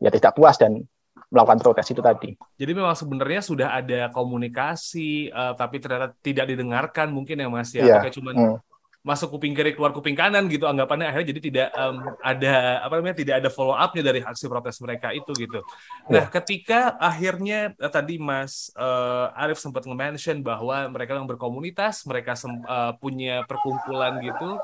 ya 0.00 0.12
tidak 0.12 0.36
puas 0.36 0.60
dan 0.60 0.84
melakukan 1.32 1.64
protes 1.64 1.88
itu 1.88 2.04
tadi. 2.04 2.36
Jadi 2.60 2.72
memang 2.76 2.92
sebenarnya 2.92 3.40
sudah 3.40 3.68
ada 3.72 4.12
komunikasi 4.12 5.32
uh, 5.32 5.56
tapi 5.56 5.80
ternyata 5.80 6.12
tidak 6.20 6.52
didengarkan 6.52 7.08
mungkin 7.08 7.40
ya 7.40 7.48
Mas 7.48 7.72
ya. 7.72 7.88
Yeah. 7.88 8.04
Apakah 8.04 8.12
cuma 8.12 8.30
hmm 8.36 8.71
masuk 9.02 9.34
kuping 9.34 9.50
kiri 9.50 9.74
keluar 9.74 9.90
kuping 9.90 10.14
kanan 10.14 10.46
gitu 10.46 10.62
anggapannya 10.70 11.10
akhirnya 11.10 11.34
jadi 11.34 11.40
tidak 11.42 11.68
um, 11.74 11.98
ada 12.22 12.86
apa 12.86 12.94
namanya 13.02 13.18
tidak 13.18 13.34
ada 13.42 13.50
follow 13.50 13.74
upnya 13.74 14.02
dari 14.06 14.22
aksi 14.22 14.46
protes 14.46 14.78
mereka 14.78 15.10
itu 15.10 15.34
gitu. 15.34 15.58
Nah, 16.06 16.30
ya. 16.30 16.30
ketika 16.30 16.94
akhirnya 17.02 17.74
uh, 17.82 17.90
tadi 17.90 18.22
Mas 18.22 18.70
uh, 18.78 19.34
Arif 19.34 19.58
sempat 19.58 19.82
nge-mention 19.90 20.46
bahwa 20.46 20.86
mereka 20.86 21.18
yang 21.18 21.26
berkomunitas, 21.26 22.06
mereka 22.06 22.38
uh, 22.46 22.94
punya 23.02 23.42
perkumpulan 23.50 24.22
gitu. 24.22 24.62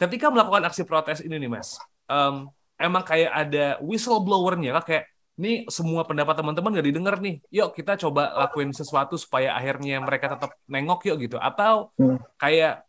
Ketika 0.00 0.32
melakukan 0.32 0.64
aksi 0.72 0.88
protes 0.88 1.20
ini 1.20 1.36
nih 1.36 1.50
Mas, 1.52 1.76
um, 2.08 2.48
emang 2.80 3.04
kayak 3.04 3.28
ada 3.28 3.76
whistleblowernya 3.84 4.72
kan 4.80 4.84
kayak 4.88 5.04
ini 5.36 5.68
semua 5.68 6.00
pendapat 6.08 6.32
teman-teman 6.32 6.80
gak 6.80 6.88
didengar 6.88 7.16
nih. 7.20 7.44
Yuk 7.52 7.76
kita 7.76 8.00
coba 8.00 8.32
lakuin 8.40 8.72
sesuatu 8.72 9.20
supaya 9.20 9.52
akhirnya 9.52 10.00
mereka 10.00 10.32
tetap 10.32 10.56
nengok 10.64 11.12
yuk 11.12 11.28
gitu. 11.28 11.36
Atau 11.36 11.92
hmm. 12.00 12.24
kayak 12.40 12.85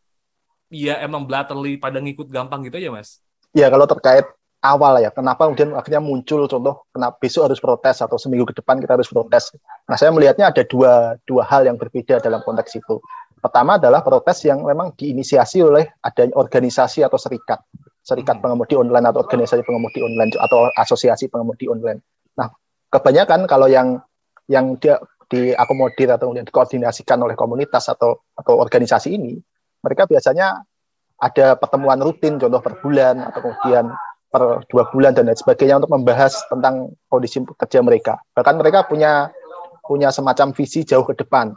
ya 0.72 1.00
emang 1.04 1.24
blatantly 1.24 1.80
pada 1.80 2.00
ngikut 2.00 2.28
gampang 2.28 2.64
gitu 2.68 2.78
aja 2.80 2.90
mas? 2.92 3.20
Ya 3.56 3.72
kalau 3.72 3.88
terkait 3.88 4.28
awal 4.62 5.00
ya, 5.00 5.10
kenapa 5.14 5.48
kemudian 5.48 5.74
akhirnya 5.78 6.02
muncul 6.04 6.50
contoh 6.50 6.84
kenapa 6.92 7.16
besok 7.22 7.52
harus 7.52 7.60
protes 7.62 8.04
atau 8.04 8.18
seminggu 8.20 8.50
ke 8.50 8.56
depan 8.58 8.82
kita 8.82 9.00
harus 9.00 9.08
protes. 9.08 9.56
Nah 9.88 9.96
saya 9.96 10.12
melihatnya 10.12 10.52
ada 10.52 10.64
dua 10.68 11.16
dua 11.24 11.48
hal 11.48 11.66
yang 11.66 11.80
berbeda 11.80 12.20
dalam 12.20 12.44
konteks 12.44 12.78
itu. 12.78 13.00
Pertama 13.38 13.78
adalah 13.78 14.02
protes 14.02 14.44
yang 14.50 14.66
memang 14.66 14.98
diinisiasi 14.98 15.62
oleh 15.62 15.86
ada 16.02 16.26
organisasi 16.34 17.06
atau 17.06 17.22
serikat, 17.22 17.62
serikat 18.02 18.42
hmm. 18.42 18.44
pengemudi 18.44 18.74
online 18.76 19.06
atau 19.14 19.22
organisasi 19.24 19.62
pengemudi 19.62 20.02
online 20.02 20.34
atau 20.36 20.68
asosiasi 20.74 21.30
pengemudi 21.30 21.70
online. 21.70 22.02
Nah 22.36 22.50
kebanyakan 22.90 23.46
kalau 23.46 23.70
yang 23.70 24.02
yang 24.50 24.76
dia 24.82 24.98
diakomodir 25.28 26.08
atau 26.08 26.32
kemudian 26.32 26.48
dikoordinasikan 26.48 27.20
oleh 27.20 27.36
komunitas 27.36 27.92
atau 27.92 28.24
atau 28.32 28.54
organisasi 28.58 29.20
ini 29.20 29.36
mereka 29.88 30.04
biasanya 30.04 30.68
ada 31.18 31.56
pertemuan 31.56 31.98
rutin, 32.04 32.38
contoh 32.38 32.60
per 32.62 32.78
bulan 32.84 33.24
atau 33.32 33.40
kemudian 33.42 33.90
per 34.28 34.68
dua 34.68 34.84
bulan 34.92 35.16
dan 35.16 35.32
lain 35.32 35.40
sebagainya 35.40 35.80
untuk 35.80 35.96
membahas 35.96 36.36
tentang 36.52 36.92
kondisi 37.08 37.42
kerja 37.58 37.80
mereka. 37.80 38.20
Bahkan 38.36 38.60
mereka 38.60 38.86
punya 38.86 39.32
punya 39.82 40.12
semacam 40.12 40.52
visi 40.52 40.84
jauh 40.84 41.08
ke 41.08 41.16
depan. 41.16 41.56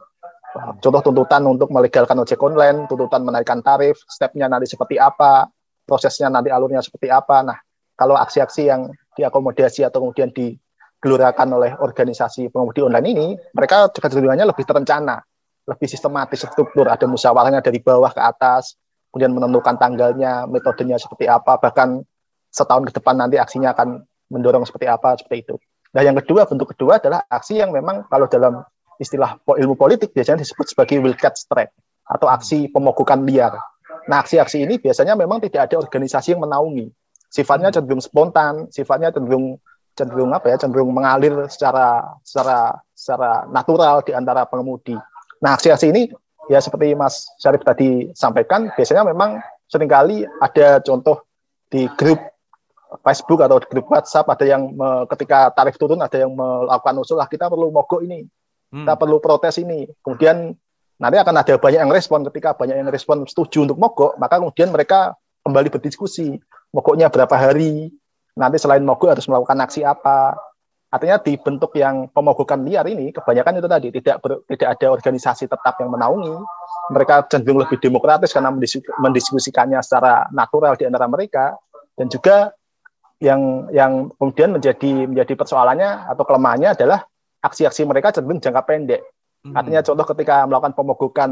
Contoh 0.78 1.02
tuntutan 1.02 1.42
untuk 1.46 1.70
melegalkan 1.74 2.14
ojek 2.18 2.38
online, 2.42 2.86
tuntutan 2.86 3.22
menaikkan 3.26 3.62
tarif, 3.62 3.98
stepnya 4.06 4.46
nanti 4.46 4.70
seperti 4.70 4.98
apa, 4.98 5.50
prosesnya 5.86 6.30
nanti 6.30 6.50
alurnya 6.50 6.82
seperti 6.82 7.10
apa. 7.10 7.42
Nah, 7.42 7.58
kalau 7.94 8.14
aksi-aksi 8.18 8.62
yang 8.70 8.90
diakomodasi 9.14 9.86
atau 9.86 10.02
kemudian 10.02 10.30
digelurakan 10.34 11.48
oleh 11.54 11.70
organisasi 11.78 12.50
pengemudi 12.50 12.82
online 12.82 13.08
ini, 13.10 13.26
mereka 13.54 13.90
kecenderungannya 13.94 14.46
lebih 14.46 14.66
terencana 14.66 15.22
lebih 15.68 15.88
sistematis 15.88 16.44
struktur. 16.44 16.86
Ada 16.88 17.04
musyawarahnya 17.04 17.60
dari 17.60 17.80
bawah 17.82 18.12
ke 18.12 18.20
atas 18.20 18.78
kemudian 19.10 19.34
menentukan 19.34 19.74
tanggalnya 19.74 20.46
metodenya 20.46 20.96
seperti 20.96 21.26
apa 21.26 21.58
bahkan 21.58 22.06
setahun 22.50 22.86
ke 22.90 22.92
depan 22.94 23.18
nanti 23.18 23.36
aksinya 23.42 23.74
akan 23.74 24.06
mendorong 24.30 24.62
seperti 24.62 24.86
apa 24.86 25.18
seperti 25.18 25.50
itu. 25.50 25.54
Nah 25.90 26.06
yang 26.06 26.14
kedua 26.22 26.46
bentuk 26.46 26.70
kedua 26.74 27.02
adalah 27.02 27.26
aksi 27.26 27.58
yang 27.58 27.74
memang 27.74 28.06
kalau 28.06 28.30
dalam 28.30 28.62
istilah 29.02 29.42
ilmu 29.42 29.74
politik 29.74 30.14
biasanya 30.14 30.46
disebut 30.46 30.70
sebagai 30.70 31.02
wildcat 31.02 31.34
strike 31.34 31.74
atau 32.06 32.30
aksi 32.30 32.70
pemogokan 32.70 33.26
liar. 33.26 33.58
Nah 34.06 34.22
aksi-aksi 34.22 34.62
ini 34.62 34.78
biasanya 34.78 35.18
memang 35.18 35.42
tidak 35.42 35.70
ada 35.70 35.82
organisasi 35.82 36.38
yang 36.38 36.46
menaungi. 36.46 36.86
Sifatnya 37.30 37.74
cenderung 37.74 38.02
spontan 38.02 38.70
sifatnya 38.70 39.10
cenderung 39.10 39.58
cenderung 39.98 40.30
apa 40.30 40.54
ya 40.54 40.56
cenderung 40.58 40.94
mengalir 40.94 41.34
secara 41.50 42.14
secara 42.22 42.78
secara 42.94 43.50
natural 43.50 44.06
di 44.06 44.14
antara 44.14 44.46
pengemudi 44.46 44.94
Nah, 45.40 45.56
aksi-aksi 45.56 45.88
ini 45.88 46.12
ya 46.52 46.60
seperti 46.60 46.92
Mas 46.92 47.28
Syarif 47.40 47.64
tadi 47.64 48.12
sampaikan, 48.12 48.68
biasanya 48.76 49.08
memang 49.08 49.40
sering 49.70 49.88
kali 49.88 50.26
ada 50.42 50.82
contoh 50.84 51.24
di 51.70 51.86
grup 51.94 52.18
Facebook 53.06 53.38
atau 53.38 53.62
di 53.62 53.70
grup 53.70 53.86
WhatsApp 53.86 54.26
ada 54.26 54.42
yang 54.42 54.74
me, 54.74 55.06
ketika 55.14 55.54
tarif 55.54 55.78
turun 55.78 56.02
ada 56.02 56.18
yang 56.18 56.34
melakukan 56.34 56.98
usul 56.98 57.22
lah 57.22 57.30
kita 57.30 57.46
perlu 57.46 57.70
mogok 57.70 58.02
ini, 58.02 58.26
hmm. 58.26 58.82
kita 58.82 58.94
perlu 58.98 59.22
protes 59.22 59.62
ini. 59.62 59.86
Kemudian 60.02 60.50
nanti 60.98 61.16
akan 61.16 61.34
ada 61.38 61.54
banyak 61.54 61.80
yang 61.86 61.92
respon 61.94 62.26
ketika 62.28 62.58
banyak 62.58 62.82
yang 62.82 62.90
respon 62.90 63.22
setuju 63.30 63.70
untuk 63.70 63.78
mogok, 63.78 64.18
maka 64.18 64.42
kemudian 64.42 64.74
mereka 64.74 65.14
kembali 65.46 65.70
berdiskusi 65.70 66.36
mogoknya 66.74 67.08
berapa 67.08 67.32
hari, 67.38 67.94
nanti 68.34 68.58
selain 68.58 68.82
mogok 68.82 69.14
harus 69.14 69.26
melakukan 69.30 69.58
aksi 69.62 69.86
apa, 69.86 70.34
Artinya 70.90 71.22
di 71.22 71.38
bentuk 71.38 71.70
yang 71.78 72.10
pemogokan 72.10 72.66
liar 72.66 72.82
ini 72.90 73.14
kebanyakan 73.14 73.62
itu 73.62 73.68
tadi 73.70 73.88
tidak 73.94 74.16
ber, 74.18 74.42
tidak 74.50 74.68
ada 74.74 74.86
organisasi 74.90 75.46
tetap 75.46 75.78
yang 75.78 75.94
menaungi. 75.94 76.34
Mereka 76.90 77.30
cenderung 77.30 77.62
lebih 77.62 77.78
demokratis 77.78 78.34
karena 78.34 78.50
mendiskusikannya 78.98 79.78
secara 79.86 80.26
natural 80.34 80.74
di 80.74 80.90
antara 80.90 81.06
mereka 81.06 81.54
dan 81.94 82.10
juga 82.10 82.50
yang 83.22 83.70
yang 83.70 84.10
kemudian 84.18 84.50
menjadi 84.58 85.06
menjadi 85.06 85.38
persoalannya 85.38 86.10
atau 86.10 86.24
kelemahannya 86.26 86.74
adalah 86.74 87.06
aksi-aksi 87.38 87.86
mereka 87.86 88.10
cenderung 88.10 88.42
jangka 88.42 88.62
pendek. 88.66 89.06
Hmm. 89.46 89.54
Artinya 89.54 89.86
contoh 89.86 90.06
ketika 90.10 90.42
melakukan 90.50 90.74
pemogokan 90.74 91.30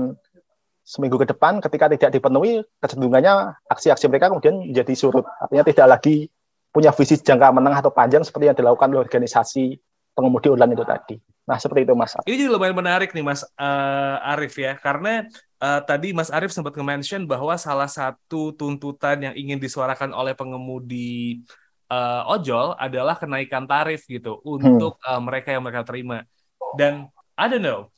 seminggu 0.87 1.21
ke 1.21 1.27
depan 1.29 1.61
ketika 1.61 1.91
tidak 1.93 2.11
dipenuhi 2.15 2.65
kecenderungannya 2.81 3.59
aksi-aksi 3.69 4.07
mereka 4.07 4.31
kemudian 4.31 4.71
menjadi 4.71 4.95
surut. 4.95 5.27
Artinya 5.43 5.67
tidak 5.67 5.87
lagi 5.99 6.31
punya 6.69 6.93
visi 6.93 7.17
jangka 7.19 7.55
menengah 7.55 7.81
atau 7.81 7.93
panjang 7.93 8.23
seperti 8.23 8.53
yang 8.53 8.57
dilakukan 8.57 8.93
oleh 8.93 9.03
organisasi 9.03 9.79
pengemudi 10.13 10.49
online 10.51 10.75
itu 10.75 10.85
tadi. 10.85 11.17
Nah, 11.49 11.57
seperti 11.57 11.89
itu 11.89 11.95
Mas. 11.97 12.13
Ini 12.29 12.45
jadi 12.45 12.51
lumayan 12.53 12.77
menarik 12.77 13.17
nih 13.17 13.25
Mas 13.25 13.41
uh, 13.57 14.31
Arif 14.37 14.61
ya, 14.61 14.77
karena 14.77 15.25
uh, 15.65 15.81
tadi 15.81 16.13
Mas 16.13 16.29
Arif 16.29 16.53
sempat 16.53 16.77
nge-mention 16.77 17.25
bahwa 17.25 17.57
salah 17.57 17.89
satu 17.89 18.53
tuntutan 18.53 19.17
yang 19.17 19.35
ingin 19.39 19.57
disuarakan 19.57 20.13
oleh 20.13 20.37
pengemudi 20.37 21.41
uh, 21.89 22.29
ojol 22.29 22.77
adalah 22.77 23.17
kenaikan 23.17 23.65
tarif 23.65 24.05
gitu 24.05 24.45
untuk 24.45 25.01
hmm. 25.01 25.09
uh, 25.09 25.21
mereka 25.25 25.57
yang 25.57 25.65
mereka 25.65 25.89
terima. 25.89 26.29
Dan 26.77 27.09
I 27.33 27.49
don't 27.49 27.65
know, 27.65 27.89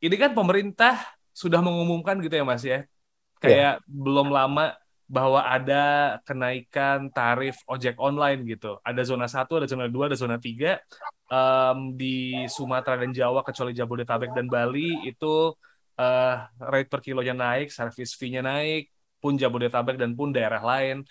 ini 0.00 0.16
kan 0.16 0.32
pemerintah 0.32 0.96
sudah 1.36 1.60
mengumumkan 1.60 2.16
gitu 2.24 2.40
ya 2.40 2.44
Mas 2.46 2.64
ya, 2.64 2.88
kayak 3.36 3.84
yeah. 3.84 3.84
belum 3.84 4.32
lama 4.32 4.72
bahwa 5.04 5.44
ada 5.44 6.16
kenaikan 6.24 7.12
tarif 7.12 7.60
ojek 7.68 8.00
online 8.00 8.44
gitu. 8.48 8.80
Ada 8.80 9.04
zona 9.04 9.28
1, 9.28 9.44
ada 9.60 9.68
zona 9.68 9.86
2, 9.86 10.08
ada 10.08 10.16
zona 10.16 10.36
3. 10.40 10.80
Um, 11.28 11.96
di 11.96 12.44
Sumatera 12.48 13.00
dan 13.00 13.12
Jawa 13.12 13.44
kecuali 13.44 13.76
Jabodetabek 13.76 14.32
dan 14.32 14.46
Bali 14.48 15.04
itu 15.04 15.52
uh, 16.00 16.36
rate 16.72 16.88
per 16.88 17.00
kilonya 17.04 17.36
naik, 17.36 17.68
service 17.68 18.16
fee-nya 18.16 18.40
naik, 18.40 18.88
pun 19.20 19.36
Jabodetabek 19.36 20.00
dan 20.00 20.16
pun 20.16 20.32
daerah 20.32 20.60
lain. 20.60 21.04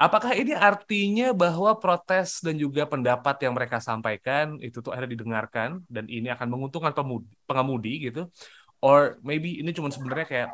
Apakah 0.00 0.32
ini 0.32 0.56
artinya 0.56 1.36
bahwa 1.36 1.76
protes 1.76 2.40
dan 2.40 2.56
juga 2.56 2.88
pendapat 2.88 3.36
yang 3.44 3.52
mereka 3.52 3.84
sampaikan 3.84 4.56
itu 4.64 4.80
tuh 4.80 4.96
akhirnya 4.96 5.12
didengarkan 5.12 5.84
dan 5.92 6.08
ini 6.08 6.32
akan 6.32 6.48
menguntungkan 6.48 6.96
pengemudi 7.44 8.08
gitu? 8.08 8.32
Or 8.80 9.20
maybe 9.20 9.60
ini 9.60 9.76
cuma 9.76 9.92
sebenarnya 9.92 10.24
kayak 10.24 10.48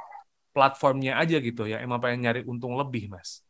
platformnya 0.57 1.21
aja 1.21 1.37
gitu 1.37 1.69
ya 1.69 1.85
emang 1.85 2.01
pengen 2.01 2.25
nyari 2.25 2.41
untung 2.49 2.73
lebih 2.81 3.13
mas 3.13 3.45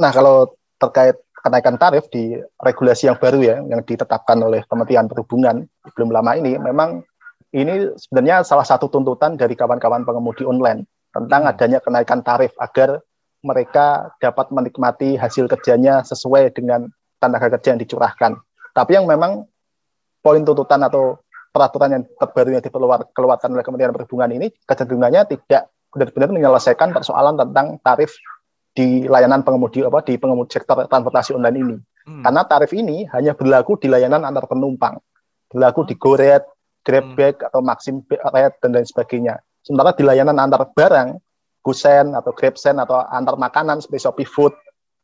nah 0.00 0.08
kalau 0.08 0.56
terkait 0.80 1.20
kenaikan 1.44 1.76
tarif 1.76 2.08
di 2.08 2.40
regulasi 2.56 3.12
yang 3.12 3.20
baru 3.20 3.44
ya 3.44 3.56
yang 3.68 3.84
ditetapkan 3.84 4.40
oleh 4.40 4.64
Kementerian 4.64 5.04
Perhubungan 5.04 5.68
belum 5.92 6.08
lama 6.08 6.32
ini 6.40 6.56
memang 6.56 7.04
ini 7.52 7.96
sebenarnya 7.96 8.44
salah 8.44 8.64
satu 8.64 8.92
tuntutan 8.92 9.36
dari 9.36 9.56
kawan-kawan 9.56 10.04
pengemudi 10.04 10.44
online 10.44 10.84
tentang 11.12 11.48
hmm. 11.48 11.50
adanya 11.54 11.78
kenaikan 11.80 12.20
tarif 12.20 12.52
agar 12.60 13.00
mereka 13.40 14.12
dapat 14.18 14.50
menikmati 14.50 15.14
hasil 15.14 15.46
kerjanya 15.46 16.02
sesuai 16.04 16.52
dengan 16.52 16.90
tenaga 17.22 17.54
kerja 17.56 17.74
yang 17.74 17.80
dicurahkan. 17.80 18.34
Tapi 18.74 18.90
yang 18.98 19.06
memang 19.06 19.46
poin 20.20 20.42
tuntutan 20.42 20.82
atau 20.82 21.22
peraturan 21.54 21.98
yang 21.98 22.04
terbaru 22.18 22.58
yang 22.58 22.64
dikeluarkan 22.64 23.48
oleh 23.54 23.64
Kementerian 23.64 23.94
Perhubungan 23.94 24.30
ini 24.34 24.46
kecenderungannya 24.66 25.22
tidak 25.32 25.70
benar-benar 25.92 26.30
menyelesaikan 26.32 26.92
persoalan 26.92 27.40
tentang 27.40 27.80
tarif 27.80 28.12
di 28.76 29.08
layanan 29.10 29.42
pengemudi 29.42 29.82
apa 29.82 30.04
di 30.04 30.14
pengemudi 30.20 30.54
sektor 30.54 30.78
transportasi 30.86 31.34
online 31.34 31.58
ini. 31.58 31.76
Hmm. 32.06 32.22
Karena 32.24 32.42
tarif 32.46 32.70
ini 32.76 33.08
hanya 33.10 33.34
berlaku 33.34 33.80
di 33.80 33.90
layanan 33.90 34.22
antar 34.22 34.46
penumpang, 34.46 35.00
berlaku 35.50 35.88
di 35.88 35.94
GoRed, 35.98 36.44
GrabBag 36.86 37.42
hmm. 37.42 37.48
atau 37.50 37.60
Maxim 37.60 38.04
Red 38.06 38.54
dan 38.62 38.70
lain 38.76 38.86
sebagainya. 38.86 39.40
Sementara 39.66 39.92
di 39.92 40.06
layanan 40.06 40.38
antar 40.38 40.70
barang, 40.72 41.18
GoSend 41.60 42.16
atau 42.16 42.32
GrabSend 42.32 42.78
atau 42.80 43.02
antar 43.02 43.36
makanan 43.36 43.82
seperti 43.82 44.08
Shopee 44.08 44.28
Food 44.28 44.54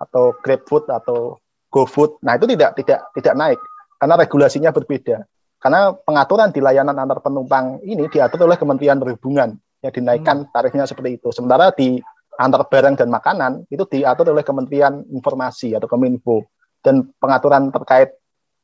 atau 0.01 0.33
GrabFood 0.41 0.89
atau 0.89 1.37
GoFood, 1.69 2.23
nah 2.23 2.39
itu 2.39 2.47
tidak 2.47 2.79
tidak 2.79 3.11
tidak 3.19 3.35
naik 3.35 3.61
karena 3.99 4.15
regulasinya 4.17 4.71
berbeda. 4.71 5.27
Karena 5.59 5.97
pengaturan 5.97 6.53
di 6.53 6.61
layanan 6.61 6.97
antar 6.97 7.25
penumpang 7.25 7.81
ini 7.83 8.07
diatur 8.13 8.45
oleh 8.47 8.61
Kementerian 8.61 9.01
Perhubungan 9.01 9.57
yang 9.85 9.93
dinaikkan 9.93 10.49
hmm. 10.49 10.51
tarifnya 10.51 10.89
seperti 10.89 11.21
itu. 11.21 11.29
Sementara 11.29 11.69
di 11.77 12.01
antar 12.41 12.65
barang 12.67 12.97
dan 12.97 13.13
makanan 13.13 13.69
itu 13.69 13.85
diatur 13.85 14.33
oleh 14.33 14.43
Kementerian 14.43 15.05
Informasi 15.13 15.77
atau 15.77 15.87
Kominfo 15.87 16.49
dan 16.81 17.05
pengaturan 17.21 17.69
terkait 17.69 18.17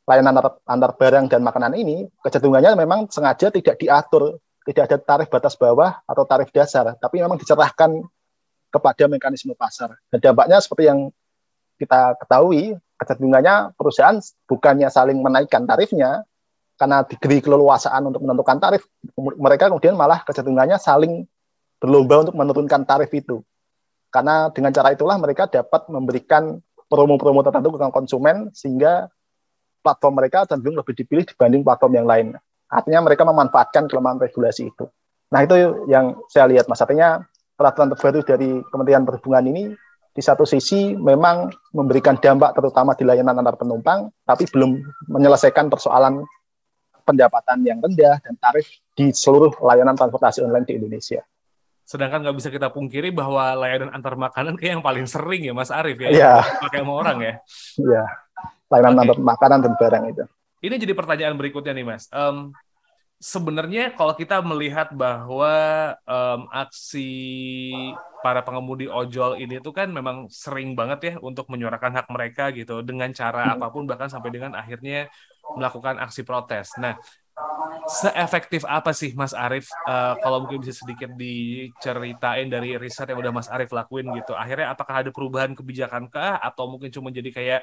layanan 0.09 0.41
antar, 0.41 0.59
antar 0.65 0.91
barang 0.97 1.31
dan 1.31 1.45
makanan 1.45 1.77
ini 1.77 2.09
kecenderungannya 2.25 2.75
memang 2.75 3.07
sengaja 3.13 3.53
tidak 3.53 3.79
diatur, 3.79 4.41
tidak 4.67 4.91
ada 4.91 4.97
tarif 4.99 5.29
batas 5.31 5.55
bawah 5.55 6.03
atau 6.09 6.25
tarif 6.27 6.51
dasar, 6.51 6.97
tapi 6.99 7.23
memang 7.23 7.39
dicerahkan 7.39 8.01
kepada 8.73 9.05
mekanisme 9.07 9.55
pasar. 9.55 9.95
Dan 10.11 10.19
dampaknya 10.19 10.59
seperti 10.59 10.91
yang 10.91 11.13
kita 11.79 12.17
ketahui, 12.19 12.75
kecenderungannya 12.99 13.77
perusahaan 13.79 14.19
bukannya 14.51 14.89
saling 14.91 15.19
menaikkan 15.21 15.69
tarifnya, 15.69 16.27
karena 16.81 17.05
diberi 17.05 17.45
keleluasaan 17.45 18.09
untuk 18.09 18.25
menentukan 18.25 18.57
tarif, 18.57 18.89
mereka 19.37 19.69
kemudian 19.69 20.01
malah 20.01 20.25
kecenderungannya 20.25 20.81
saling 20.81 21.29
berlomba 21.77 22.25
untuk 22.25 22.41
menurunkan 22.41 22.89
tarif 22.89 23.13
itu. 23.13 23.45
Karena 24.09 24.49
dengan 24.49 24.73
cara 24.73 24.97
itulah 24.97 25.21
mereka 25.21 25.45
dapat 25.45 25.93
memberikan 25.93 26.57
promo-promo 26.89 27.45
tertentu 27.45 27.77
ke 27.77 27.85
konsumen 27.93 28.49
sehingga 28.57 29.13
platform 29.85 30.25
mereka 30.25 30.49
cenderung 30.49 30.81
lebih 30.81 31.05
dipilih 31.05 31.29
dibanding 31.29 31.61
platform 31.61 31.93
yang 32.01 32.09
lain. 32.09 32.27
Artinya 32.73 33.05
mereka 33.05 33.29
memanfaatkan 33.29 33.85
kelemahan 33.85 34.17
regulasi 34.17 34.73
itu. 34.73 34.89
Nah 35.37 35.45
itu 35.45 35.85
yang 35.85 36.17
saya 36.33 36.49
lihat 36.49 36.65
mas. 36.65 36.81
Artinya 36.81 37.21
peraturan 37.61 37.93
terbaru 37.93 38.25
dari 38.25 38.51
Kementerian 38.73 39.05
Perhubungan 39.05 39.45
ini 39.53 39.77
di 40.11 40.23
satu 40.25 40.49
sisi 40.49 40.97
memang 40.97 41.53
memberikan 41.77 42.17
dampak 42.17 42.57
terutama 42.57 42.97
di 42.97 43.05
layanan 43.05 43.37
antar 43.37 43.61
penumpang, 43.61 44.11
tapi 44.25 44.49
belum 44.49 44.81
menyelesaikan 45.13 45.71
persoalan 45.71 46.25
pendapatan 47.11 47.59
yang 47.67 47.83
rendah 47.83 48.23
dan 48.23 48.35
tarif 48.39 48.71
di 48.95 49.11
seluruh 49.11 49.51
layanan 49.59 49.99
transportasi 49.99 50.47
online 50.47 50.67
di 50.67 50.79
Indonesia. 50.79 51.21
Sedangkan 51.83 52.23
nggak 52.23 52.37
bisa 52.39 52.49
kita 52.55 52.71
pungkiri 52.71 53.11
bahwa 53.11 53.51
layanan 53.59 53.91
antar 53.91 54.15
makanan 54.15 54.55
kayak 54.55 54.79
yang 54.79 54.85
paling 54.87 55.11
sering 55.11 55.43
ya 55.43 55.51
Mas 55.51 55.75
Arief 55.75 55.99
ya, 55.99 56.11
yeah. 56.15 56.41
pakai 56.63 56.87
sama 56.87 56.95
orang 56.95 57.19
ya. 57.19 57.35
Iya, 57.83 58.05
layanan 58.71 58.95
okay. 58.95 59.03
antar 59.03 59.19
makanan 59.19 59.59
dan 59.67 59.73
barang 59.75 60.05
itu. 60.15 60.25
Ini 60.61 60.75
jadi 60.79 60.93
pertanyaan 60.95 61.35
berikutnya 61.35 61.75
nih 61.75 61.87
Mas. 61.89 62.07
Um, 62.15 62.55
sebenarnya 63.21 63.93
kalau 63.93 64.17
kita 64.17 64.41
melihat 64.41 64.89
bahwa 64.97 65.53
um, 66.09 66.49
aksi 66.49 67.13
para 68.25 68.41
pengemudi 68.41 68.89
ojol 68.89 69.37
ini 69.37 69.61
tuh 69.61 69.77
kan 69.77 69.93
memang 69.93 70.33
sering 70.33 70.73
banget 70.73 71.01
ya 71.05 71.15
untuk 71.21 71.45
menyuarakan 71.53 72.01
hak 72.01 72.09
mereka 72.09 72.49
gitu 72.57 72.81
dengan 72.81 73.13
cara 73.13 73.53
hmm. 73.53 73.55
apa 73.61 73.67
pun 73.69 73.85
bahkan 73.85 74.09
sampai 74.09 74.33
dengan 74.33 74.57
akhirnya 74.57 75.13
melakukan 75.53 76.01
aksi 76.01 76.25
protes. 76.25 76.73
Nah, 76.81 76.97
seefektif 77.89 78.65
apa 78.65 78.97
sih 78.97 79.13
Mas 79.13 79.37
Arief 79.37 79.69
uh, 79.89 80.17
kalau 80.21 80.45
mungkin 80.45 80.65
bisa 80.65 80.81
sedikit 80.81 81.13
diceritain 81.17 82.49
dari 82.49 82.81
riset 82.81 83.13
yang 83.13 83.21
udah 83.21 83.33
Mas 83.33 83.49
Arief 83.53 83.73
lakuin 83.73 84.09
gitu 84.17 84.37
akhirnya 84.37 84.73
apakah 84.73 85.05
ada 85.05 85.11
perubahan 85.11 85.53
kebijakan 85.57 86.07
kah 86.13 86.39
atau 86.39 86.69
mungkin 86.69 86.93
cuma 86.93 87.09
jadi 87.09 87.31
kayak 87.33 87.61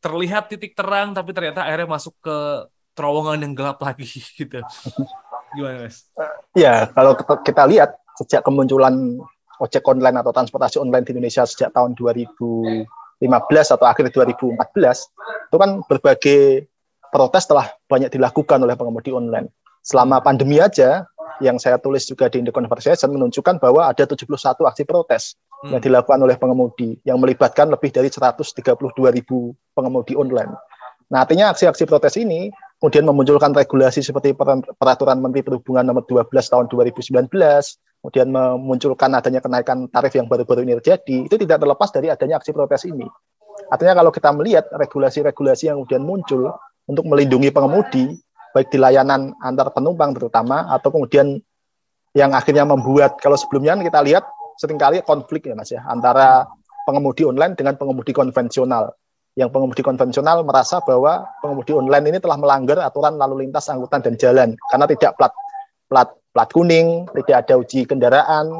terlihat 0.00 0.52
titik 0.52 0.76
terang 0.76 1.12
tapi 1.16 1.32
ternyata 1.32 1.64
akhirnya 1.64 1.88
masuk 1.88 2.14
ke 2.20 2.38
terowongan 2.94 3.42
yang 3.42 3.52
gelap 3.58 3.78
lagi 3.82 4.06
gitu 4.38 4.62
gimana 5.54 5.86
Mas? 5.86 6.10
Ya 6.58 6.90
kalau 6.90 7.14
kita 7.46 7.62
lihat 7.70 7.94
sejak 8.18 8.42
kemunculan 8.42 9.22
ojek 9.62 9.86
online 9.86 10.18
atau 10.18 10.34
transportasi 10.34 10.82
online 10.82 11.06
di 11.06 11.14
Indonesia 11.14 11.46
sejak 11.46 11.70
tahun 11.70 11.94
2015 11.94 12.86
atau 13.78 13.86
akhir 13.86 14.10
2014 14.10 14.58
itu 14.58 15.56
kan 15.56 15.70
berbagai 15.86 16.66
protes 17.14 17.46
telah 17.46 17.70
banyak 17.86 18.10
dilakukan 18.10 18.58
oleh 18.58 18.74
pengemudi 18.74 19.14
online. 19.14 19.46
Selama 19.84 20.18
pandemi 20.18 20.58
aja, 20.58 21.06
yang 21.38 21.62
saya 21.62 21.78
tulis 21.78 22.02
juga 22.08 22.26
di 22.26 22.42
The 22.42 22.50
Conversation 22.50 23.14
menunjukkan 23.14 23.62
bahwa 23.62 23.86
ada 23.86 24.02
71 24.02 24.26
aksi 24.42 24.82
protes 24.82 25.38
hmm. 25.62 25.76
yang 25.76 25.82
dilakukan 25.82 26.18
oleh 26.18 26.34
pengemudi 26.34 26.98
yang 27.06 27.22
melibatkan 27.22 27.70
lebih 27.70 27.94
dari 27.94 28.10
132 28.10 28.58
ribu 29.14 29.54
pengemudi 29.74 30.18
online. 30.18 30.50
Nah, 31.12 31.22
artinya 31.22 31.54
aksi-aksi 31.54 31.84
protes 31.86 32.18
ini 32.18 32.50
kemudian 32.84 33.08
memunculkan 33.08 33.56
regulasi 33.56 34.04
seperti 34.04 34.36
peraturan 34.76 35.16
Menteri 35.24 35.40
Perhubungan 35.40 35.88
nomor 35.88 36.04
12 36.04 36.28
tahun 36.28 36.68
2019, 36.68 37.32
kemudian 38.04 38.28
memunculkan 38.28 39.08
adanya 39.16 39.40
kenaikan 39.40 39.88
tarif 39.88 40.12
yang 40.12 40.28
baru-baru 40.28 40.68
ini 40.68 40.76
terjadi, 40.84 41.24
itu 41.24 41.36
tidak 41.40 41.64
terlepas 41.64 41.88
dari 41.88 42.12
adanya 42.12 42.36
aksi 42.36 42.52
protes 42.52 42.84
ini. 42.84 43.08
Artinya 43.72 43.96
kalau 44.04 44.12
kita 44.12 44.36
melihat 44.36 44.68
regulasi-regulasi 44.68 45.72
yang 45.72 45.80
kemudian 45.80 46.04
muncul, 46.04 46.52
untuk 46.84 47.08
melindungi 47.08 47.48
pengemudi 47.48 48.20
baik 48.52 48.68
di 48.68 48.76
layanan 48.76 49.32
antar 49.40 49.72
penumpang 49.72 50.12
terutama 50.12 50.68
atau 50.68 50.92
kemudian 50.92 51.40
yang 52.12 52.36
akhirnya 52.36 52.68
membuat 52.68 53.16
kalau 53.16 53.40
sebelumnya 53.40 53.74
kita 53.80 54.04
lihat 54.04 54.28
sering 54.60 54.76
kali 54.76 55.00
konflik 55.00 55.48
ya 55.48 55.56
Mas 55.56 55.72
ya 55.72 55.80
antara 55.88 56.44
pengemudi 56.84 57.24
online 57.24 57.56
dengan 57.56 57.74
pengemudi 57.80 58.12
konvensional. 58.12 58.92
Yang 59.34 59.50
pengemudi 59.50 59.82
konvensional 59.82 60.46
merasa 60.46 60.78
bahwa 60.78 61.26
pengemudi 61.42 61.74
online 61.74 62.14
ini 62.14 62.18
telah 62.22 62.38
melanggar 62.38 62.78
aturan 62.86 63.18
lalu 63.18 63.46
lintas 63.46 63.66
angkutan 63.66 63.98
dan 63.98 64.14
jalan 64.14 64.48
karena 64.70 64.86
tidak 64.86 65.18
plat 65.18 65.32
plat 65.90 66.08
plat 66.30 66.50
kuning, 66.54 67.06
tidak 67.22 67.46
ada 67.46 67.58
uji 67.58 67.82
kendaraan 67.82 68.50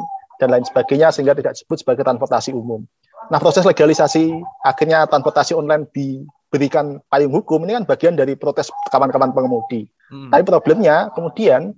dan 0.42 0.48
lain 0.50 0.66
sebagainya 0.66 1.14
sehingga 1.14 1.34
tidak 1.38 1.54
disebut 1.54 1.78
sebagai 1.78 2.02
transportasi 2.02 2.50
umum. 2.50 2.82
Nah, 3.30 3.38
proses 3.40 3.64
legalisasi 3.64 4.34
akhirnya 4.66 5.06
transportasi 5.08 5.56
online 5.56 5.88
di 5.94 6.26
berikan 6.52 7.02
payung 7.10 7.34
hukum 7.34 7.66
ini 7.66 7.74
kan 7.82 7.84
bagian 7.88 8.14
dari 8.14 8.38
protes 8.38 8.70
kawan-kawan 8.92 9.34
pengemudi. 9.34 9.90
Hmm. 10.10 10.30
Tapi 10.30 10.42
problemnya 10.46 11.10
kemudian 11.10 11.74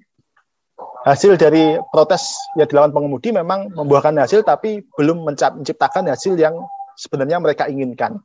hasil 1.08 1.40
dari 1.40 1.80
protes 1.94 2.36
yang 2.60 2.68
dilakukan 2.68 2.92
pengemudi 2.92 3.32
memang 3.32 3.72
membuahkan 3.72 4.12
hasil 4.20 4.44
tapi 4.44 4.84
belum 4.98 5.24
menciptakan 5.24 6.10
hasil 6.12 6.36
yang 6.36 6.52
sebenarnya 6.98 7.40
mereka 7.40 7.70
inginkan. 7.70 8.20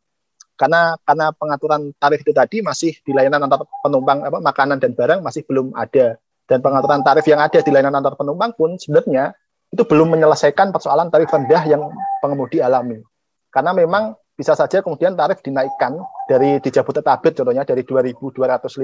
Karena 0.61 0.93
karena 1.01 1.33
pengaturan 1.33 1.89
tarif 1.97 2.21
itu 2.21 2.29
tadi 2.37 2.61
masih 2.61 2.93
di 3.01 3.17
layanan 3.17 3.49
antar 3.49 3.65
penumpang 3.81 4.21
apa 4.21 4.37
makanan 4.37 4.77
dan 4.77 4.93
barang 4.93 5.25
masih 5.25 5.41
belum 5.49 5.73
ada 5.73 6.21
dan 6.45 6.61
pengaturan 6.61 7.01
tarif 7.01 7.25
yang 7.25 7.41
ada 7.41 7.65
di 7.65 7.71
layanan 7.73 7.97
antar 7.97 8.13
penumpang 8.13 8.53
pun 8.53 8.77
sebenarnya 8.77 9.33
itu 9.73 9.81
belum 9.81 10.13
menyelesaikan 10.13 10.69
persoalan 10.69 11.09
tarif 11.09 11.33
rendah 11.33 11.65
yang 11.65 11.89
pengemudi 12.21 12.61
alami. 12.61 13.01
Karena 13.49 13.73
memang 13.73 14.13
bisa 14.37 14.53
saja 14.53 14.85
kemudian 14.85 15.17
tarif 15.17 15.41
dinaikkan 15.41 15.97
dari 16.29 16.61
di 16.61 16.69
Jabodetabek 16.69 17.41
contohnya 17.41 17.65
dari 17.65 17.81
2.250 17.81 18.77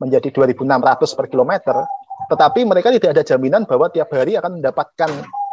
menjadi 0.00 0.28
2.600 0.32 1.18
per 1.18 1.26
kilometer, 1.28 1.76
tetapi 2.32 2.64
mereka 2.64 2.88
tidak 2.96 3.10
ada 3.20 3.24
jaminan 3.28 3.68
bahwa 3.68 3.92
tiap 3.92 4.08
hari 4.08 4.40
akan 4.40 4.58
mendapatkan 4.58 5.10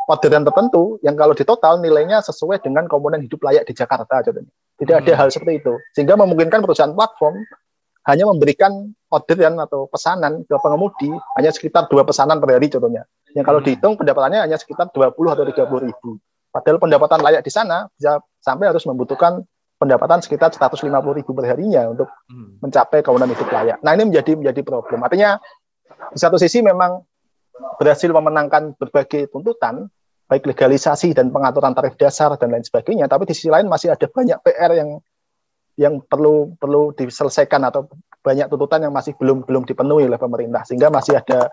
orderan 0.09 0.41
tertentu 0.41 0.97
yang 1.05 1.13
kalau 1.13 1.37
ditotal 1.37 1.77
nilainya 1.77 2.25
sesuai 2.25 2.65
dengan 2.65 2.89
komponen 2.89 3.21
hidup 3.21 3.45
layak 3.45 3.69
di 3.69 3.77
Jakarta 3.77 4.25
contohnya. 4.25 4.49
Tidak 4.81 4.95
ada 5.05 5.13
hmm. 5.13 5.19
hal 5.21 5.27
seperti 5.29 5.61
itu. 5.61 5.73
Sehingga 5.93 6.17
memungkinkan 6.17 6.65
perusahaan 6.65 6.89
platform 6.89 7.37
hanya 8.09 8.25
memberikan 8.25 8.89
orderan 9.13 9.61
atau 9.61 9.85
pesanan 9.85 10.41
ke 10.49 10.55
pengemudi 10.57 11.13
hanya 11.37 11.53
sekitar 11.53 11.85
dua 11.85 12.01
pesanan 12.01 12.41
per 12.41 12.57
hari 12.57 12.73
contohnya. 12.73 13.05
Yang 13.37 13.45
kalau 13.45 13.59
hmm. 13.61 13.67
dihitung 13.69 13.93
pendapatannya 14.01 14.39
hanya 14.49 14.57
sekitar 14.57 14.89
20 14.89 15.13
atau 15.13 15.45
30 15.45 15.85
ribu. 15.85 16.17
Padahal 16.49 16.81
pendapatan 16.81 17.21
layak 17.21 17.45
di 17.45 17.51
sana 17.53 17.85
bisa 17.93 18.17
sampai 18.41 18.73
harus 18.73 18.81
membutuhkan 18.89 19.45
pendapatan 19.77 20.19
sekitar 20.25 20.49
150 20.49 20.89
ribu 20.89 21.31
per 21.37 21.45
harinya 21.45 21.93
untuk 21.93 22.09
hmm. 22.33 22.65
mencapai 22.65 23.05
kawanan 23.05 23.29
hidup 23.29 23.45
layak. 23.53 23.77
Nah 23.85 23.93
ini 23.93 24.09
menjadi 24.09 24.33
menjadi 24.33 24.61
problem. 24.65 25.05
Artinya 25.05 25.37
di 26.09 26.17
satu 26.17 26.41
sisi 26.41 26.65
memang 26.65 27.05
berhasil 27.77 28.09
memenangkan 28.09 28.73
berbagai 28.79 29.29
tuntutan, 29.29 29.85
baik 30.29 30.45
legalisasi 30.45 31.17
dan 31.17 31.33
pengaturan 31.33 31.73
tarif 31.73 31.97
dasar 31.97 32.37
dan 32.37 32.53
lain 32.53 32.61
sebagainya, 32.61 33.09
tapi 33.09 33.25
di 33.25 33.33
sisi 33.33 33.49
lain 33.49 33.65
masih 33.65 33.89
ada 33.89 34.05
banyak 34.05 34.37
PR 34.45 34.71
yang 34.77 34.89
yang 35.79 35.93
perlu 36.05 36.53
perlu 36.59 36.93
diselesaikan 36.93 37.65
atau 37.65 37.89
banyak 38.21 38.45
tuntutan 38.51 38.85
yang 38.85 38.93
masih 38.93 39.17
belum 39.17 39.47
belum 39.47 39.63
dipenuhi 39.65 40.05
oleh 40.05 40.19
pemerintah 40.21 40.67
sehingga 40.67 40.91
masih 40.91 41.17
ada 41.17 41.49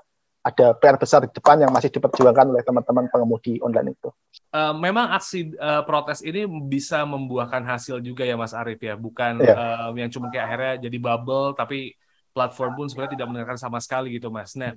ada 0.47 0.79
PR 0.79 0.95
besar 0.95 1.27
di 1.27 1.31
depan 1.35 1.59
yang 1.59 1.75
masih 1.75 1.91
diperjuangkan 1.91 2.55
oleh 2.55 2.62
teman-teman 2.62 3.11
pengemudi 3.11 3.59
online 3.59 3.99
itu. 3.99 4.15
Uh, 4.55 4.71
memang 4.79 5.11
aksi 5.11 5.51
uh, 5.59 5.83
protes 5.83 6.23
ini 6.23 6.47
bisa 6.47 7.03
membuahkan 7.03 7.67
hasil 7.67 7.99
juga 7.99 8.23
ya 8.23 8.39
Mas 8.39 8.55
Arief 8.55 8.79
ya, 8.79 8.95
bukan 8.95 9.43
yeah. 9.43 9.91
Uh, 9.91 9.99
yang 9.99 10.07
cuma 10.07 10.31
kayak 10.31 10.47
akhirnya 10.47 10.75
jadi 10.87 10.99
bubble 11.03 11.51
tapi 11.59 11.99
platform 12.31 12.79
pun 12.79 12.87
sebenarnya 12.87 13.19
tidak 13.19 13.27
mendengarkan 13.27 13.59
sama 13.59 13.79
sekali 13.83 14.15
gitu 14.15 14.31
Mas. 14.31 14.55
Nah, 14.55 14.77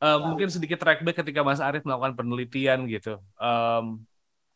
uh, 0.00 0.18
mungkin 0.24 0.48
sedikit 0.48 0.80
trackback 0.80 1.22
ketika 1.22 1.40
Mas 1.44 1.60
Arief 1.60 1.84
melakukan 1.84 2.16
penelitian 2.16 2.88
gitu. 2.88 3.20
Um, 3.36 4.02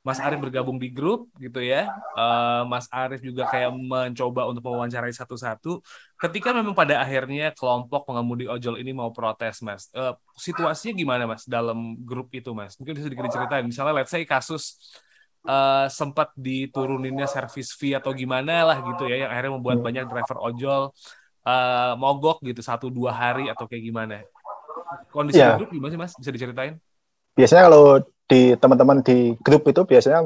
Mas 0.05 0.21
Arief 0.21 0.37
bergabung 0.37 0.77
di 0.77 0.93
grup 0.93 1.33
gitu 1.41 1.65
ya. 1.65 1.89
Uh, 2.13 2.69
Mas 2.69 2.85
Arief 2.93 3.25
juga 3.25 3.49
kayak 3.49 3.73
mencoba 3.73 4.45
untuk 4.53 4.61
mewawancarai 4.61 5.13
satu-satu. 5.17 5.81
Ketika 6.21 6.53
memang 6.53 6.77
pada 6.77 7.01
akhirnya 7.01 7.57
kelompok 7.57 8.05
pengemudi 8.13 8.45
ojol 8.45 8.77
ini 8.77 8.93
mau 8.93 9.09
protes, 9.17 9.65
Mas. 9.65 9.89
Uh, 9.97 10.13
situasinya 10.37 10.93
gimana, 10.93 11.25
Mas, 11.25 11.49
dalam 11.49 11.97
grup 12.05 12.29
itu, 12.37 12.53
Mas? 12.53 12.77
Mungkin 12.77 13.01
bisa 13.01 13.09
sedikit 13.09 13.33
diceritain. 13.33 13.65
Misalnya, 13.65 13.97
let's 13.97 14.13
say 14.13 14.29
kasus 14.29 14.77
uh, 15.49 15.89
sempat 15.89 16.37
dituruninnya 16.37 17.25
service 17.25 17.73
fee 17.73 17.97
atau 17.97 18.13
gimana 18.13 18.61
lah 18.61 18.85
gitu 18.85 19.09
ya, 19.09 19.25
yang 19.25 19.31
akhirnya 19.33 19.53
membuat 19.57 19.81
hmm. 19.81 19.87
banyak 19.89 20.05
driver 20.05 20.37
ojol 20.53 20.83
uh, 21.49 21.97
mogok 21.97 22.45
gitu 22.45 22.61
satu 22.61 22.93
dua 22.93 23.13
hari 23.13 23.49
atau 23.49 23.65
kayak 23.65 23.85
gimana. 23.89 24.21
Kondisi 25.11 25.41
yeah. 25.41 25.57
grup 25.59 25.71
gimana 25.71 25.91
sih, 25.93 26.01
Mas? 26.01 26.13
Bisa 26.19 26.31
diceritain? 26.31 26.79
Biasanya 27.35 27.63
kalau 27.67 27.85
di 28.25 28.57
teman-teman 28.57 29.05
di 29.05 29.37
grup 29.37 29.69
itu 29.69 29.85
biasanya 29.85 30.25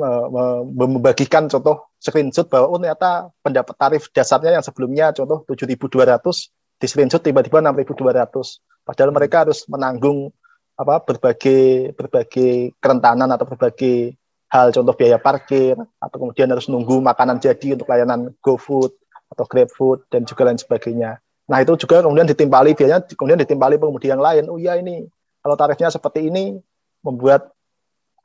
membagikan 0.70 1.50
contoh 1.50 1.90
screenshot 1.98 2.46
bahwa 2.46 2.70
oh 2.70 2.78
ternyata 2.78 3.26
pendapat 3.42 3.74
tarif 3.74 4.02
dasarnya 4.14 4.54
yang 4.54 4.62
sebelumnya 4.62 5.10
contoh 5.10 5.42
7.200 5.50 6.22
di 6.78 6.86
screenshot 6.86 7.18
tiba-tiba 7.18 7.58
6.200 7.58 8.86
padahal 8.86 9.10
mereka 9.10 9.42
harus 9.42 9.66
menanggung 9.66 10.30
apa 10.78 11.02
berbagai 11.02 11.90
berbagai 11.98 12.78
kerentanan 12.78 13.34
atau 13.34 13.50
berbagai 13.50 14.14
hal 14.48 14.70
contoh 14.70 14.94
biaya 14.94 15.18
parkir 15.18 15.74
atau 15.98 16.16
kemudian 16.22 16.48
harus 16.54 16.70
nunggu 16.70 17.02
makanan 17.02 17.42
jadi 17.42 17.74
untuk 17.74 17.90
layanan 17.90 18.30
GoFood 18.38 18.94
atau 19.28 19.44
GrabFood 19.44 20.08
dan 20.08 20.24
juga 20.24 20.48
lain 20.48 20.56
sebagainya. 20.56 21.20
Nah 21.48 21.58
itu 21.64 21.72
juga 21.80 22.04
kemudian 22.04 22.28
ditimpali 22.28 22.76
biayanya 22.76 23.08
kemudian 23.08 23.40
ditimpali 23.40 23.80
pengemudi 23.80 24.12
yang 24.12 24.20
lain. 24.20 24.46
Oh 24.52 24.60
iya 24.60 24.76
ini 24.76 25.08
kalau 25.40 25.56
tarifnya 25.56 25.88
seperti 25.88 26.28
ini 26.28 26.60
membuat 27.00 27.48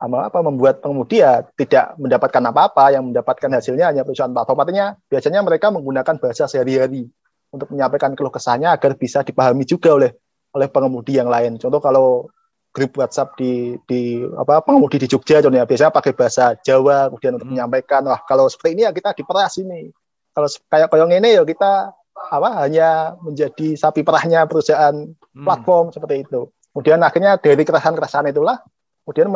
apa 0.04 0.44
membuat 0.44 0.84
pengemudi 0.84 1.24
ya 1.24 1.40
tidak 1.56 1.96
mendapatkan 1.96 2.42
apa-apa 2.52 2.92
yang 2.92 3.08
mendapatkan 3.08 3.48
hasilnya 3.48 3.88
hanya 3.88 4.04
perusahaan 4.04 4.28
platform 4.28 4.60
artinya 4.60 4.86
biasanya 5.08 5.40
mereka 5.40 5.72
menggunakan 5.72 6.20
bahasa 6.20 6.44
sehari-hari 6.44 7.08
untuk 7.48 7.72
menyampaikan 7.72 8.12
keluh 8.12 8.28
kesahnya 8.28 8.76
agar 8.76 8.98
bisa 9.00 9.24
dipahami 9.24 9.64
juga 9.64 9.96
oleh 9.96 10.12
oleh 10.52 10.68
pengemudi 10.68 11.16
yang 11.16 11.32
lain. 11.32 11.56
Contoh 11.56 11.80
kalau 11.80 12.28
grup 12.74 12.92
WhatsApp 12.98 13.38
di 13.38 13.78
di 13.86 14.20
apa 14.34 14.58
pengemudi 14.66 14.98
di 14.98 15.06
Jogja 15.06 15.38
contohnya 15.38 15.62
biasanya 15.62 15.94
pakai 15.94 16.12
bahasa 16.12 16.58
Jawa 16.58 17.06
kemudian 17.08 17.38
untuk 17.38 17.46
hmm. 17.46 17.54
menyampaikan 17.54 18.02
wah 18.10 18.18
kalau 18.26 18.50
seperti 18.50 18.74
ini 18.74 18.82
ya 18.82 18.90
kita 18.90 19.14
diperas 19.14 19.62
ini 19.62 19.94
kalau 20.34 20.50
kayak 20.66 20.90
koyong 20.90 21.14
ini 21.14 21.38
ya 21.38 21.46
kita 21.46 21.94
apa 22.14 22.66
hanya 22.66 23.18
menjadi 23.20 23.74
sapi 23.74 24.06
perahnya 24.06 24.46
perusahaan 24.46 24.94
hmm. 24.94 25.44
platform 25.44 25.90
seperti 25.90 26.24
itu 26.26 26.50
kemudian 26.72 27.02
akhirnya 27.02 27.36
dari 27.38 27.62
keresahan-keresahan 27.62 28.30
itulah 28.30 28.62
kemudian 29.04 29.28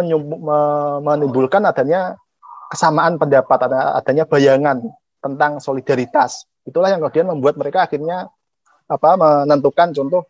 menimbulkan 1.03 1.67
adanya 1.67 2.17
kesamaan 2.73 3.21
pendapat 3.21 3.69
adanya 3.71 4.25
bayangan 4.25 4.81
tentang 5.19 5.59
solidaritas 5.61 6.47
itulah 6.64 6.88
yang 6.88 7.03
kemudian 7.03 7.29
membuat 7.29 7.59
mereka 7.59 7.85
akhirnya 7.88 8.31
apa 8.88 9.11
menentukan 9.21 9.93
contoh 9.93 10.25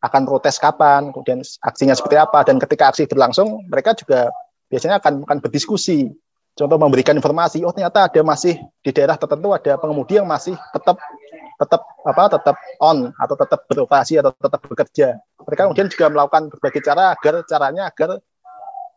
akan 0.00 0.22
protes 0.24 0.56
kapan, 0.56 1.12
kemudian 1.12 1.44
aksinya 1.60 1.92
seperti 1.92 2.16
apa, 2.16 2.40
dan 2.42 2.56
ketika 2.56 2.88
aksi 2.88 3.04
berlangsung, 3.04 3.68
mereka 3.68 3.92
juga 3.92 4.32
biasanya 4.72 4.96
akan 4.96 5.28
akan 5.28 5.38
berdiskusi. 5.44 6.08
Contoh 6.56 6.76
memberikan 6.80 7.14
informasi, 7.14 7.62
oh 7.62 7.72
ternyata 7.72 8.10
ada 8.10 8.20
masih 8.26 8.58
di 8.82 8.90
daerah 8.90 9.14
tertentu 9.14 9.54
ada 9.54 9.78
pengemudi 9.78 10.18
yang 10.18 10.26
masih 10.26 10.56
tetap 10.74 10.98
tetap 11.60 11.84
apa 12.08 12.22
tetap 12.32 12.56
on 12.80 13.12
atau 13.20 13.36
tetap 13.36 13.60
beroperasi 13.68 14.16
atau 14.24 14.32
tetap 14.32 14.60
bekerja. 14.64 15.20
Mereka 15.44 15.68
kemudian 15.68 15.88
juga 15.92 16.08
melakukan 16.08 16.48
berbagai 16.48 16.80
cara 16.80 17.12
agar 17.12 17.44
caranya 17.44 17.92
agar 17.92 18.16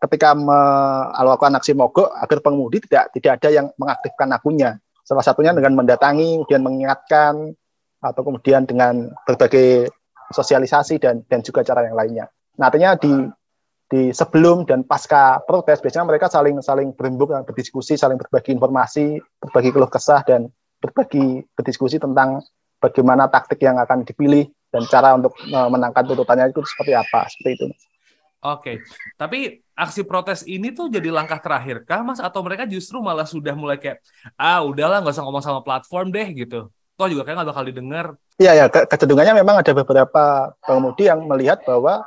ketika 0.07 0.35
melakukan 0.35 1.59
aksi 1.59 1.75
mogok 1.75 2.11
agar 2.15 2.39
pengemudi 2.39 2.79
tidak 2.87 3.11
tidak 3.11 3.31
ada 3.39 3.49
yang 3.51 3.67
mengaktifkan 3.75 4.31
akunnya. 4.31 4.79
Salah 5.03 5.23
satunya 5.23 5.51
dengan 5.51 5.75
mendatangi, 5.75 6.39
kemudian 6.43 6.63
mengingatkan 6.63 7.51
atau 7.99 8.21
kemudian 8.23 8.63
dengan 8.63 9.11
berbagai 9.27 9.91
sosialisasi 10.31 11.03
dan 11.03 11.23
dan 11.27 11.43
juga 11.43 11.67
cara 11.67 11.83
yang 11.83 11.99
lainnya. 11.99 12.25
Nah, 12.55 12.71
artinya 12.71 12.95
di 12.95 13.11
di 13.91 14.09
sebelum 14.15 14.63
dan 14.63 14.87
pasca 14.87 15.43
protes 15.43 15.83
biasanya 15.83 16.07
mereka 16.07 16.31
saling 16.31 16.63
saling 16.63 16.95
berembuk 16.95 17.35
dan 17.35 17.43
berdiskusi, 17.43 17.99
saling 17.99 18.15
berbagi 18.15 18.55
informasi, 18.55 19.19
berbagi 19.43 19.69
keluh 19.75 19.91
kesah 19.91 20.23
dan 20.23 20.47
berbagi 20.83 21.47
berdiskusi 21.55 21.95
tentang 22.03 22.43
bagaimana 22.83 23.31
taktik 23.31 23.63
yang 23.63 23.79
akan 23.79 24.03
dipilih 24.03 24.51
dan 24.67 24.83
cara 24.91 25.15
untuk 25.15 25.31
memenangkan 25.47 26.03
tuntutannya 26.03 26.51
itu 26.51 26.59
seperti 26.67 26.91
apa, 26.91 27.23
seperti 27.31 27.49
itu. 27.55 27.65
Oke, 28.43 28.83
tapi 29.15 29.63
aksi 29.71 30.03
protes 30.03 30.43
ini 30.43 30.75
tuh 30.75 30.91
jadi 30.91 31.07
langkah 31.07 31.39
terakhir 31.39 31.87
kah, 31.87 32.03
Mas? 32.03 32.19
Atau 32.19 32.43
mereka 32.43 32.67
justru 32.67 32.99
malah 32.99 33.23
sudah 33.23 33.55
mulai 33.55 33.79
kayak, 33.79 34.03
ah 34.35 34.59
udahlah 34.59 34.99
nggak 34.99 35.15
usah 35.15 35.23
ngomong 35.23 35.39
sama 35.39 35.63
platform 35.63 36.11
deh 36.11 36.27
gitu 36.35 36.67
toh 36.93 37.07
juga 37.09 37.25
kayak 37.25 37.35
nggak 37.41 37.49
bakal 37.49 37.65
didengar. 37.65 38.05
Iya 38.37 38.51
ya, 38.57 38.65
kecenderungannya 38.69 39.33
memang 39.41 39.61
ada 39.61 39.71
beberapa 39.73 40.53
pengemudi 40.65 41.09
yang 41.09 41.25
melihat 41.29 41.61
bahwa 41.65 42.01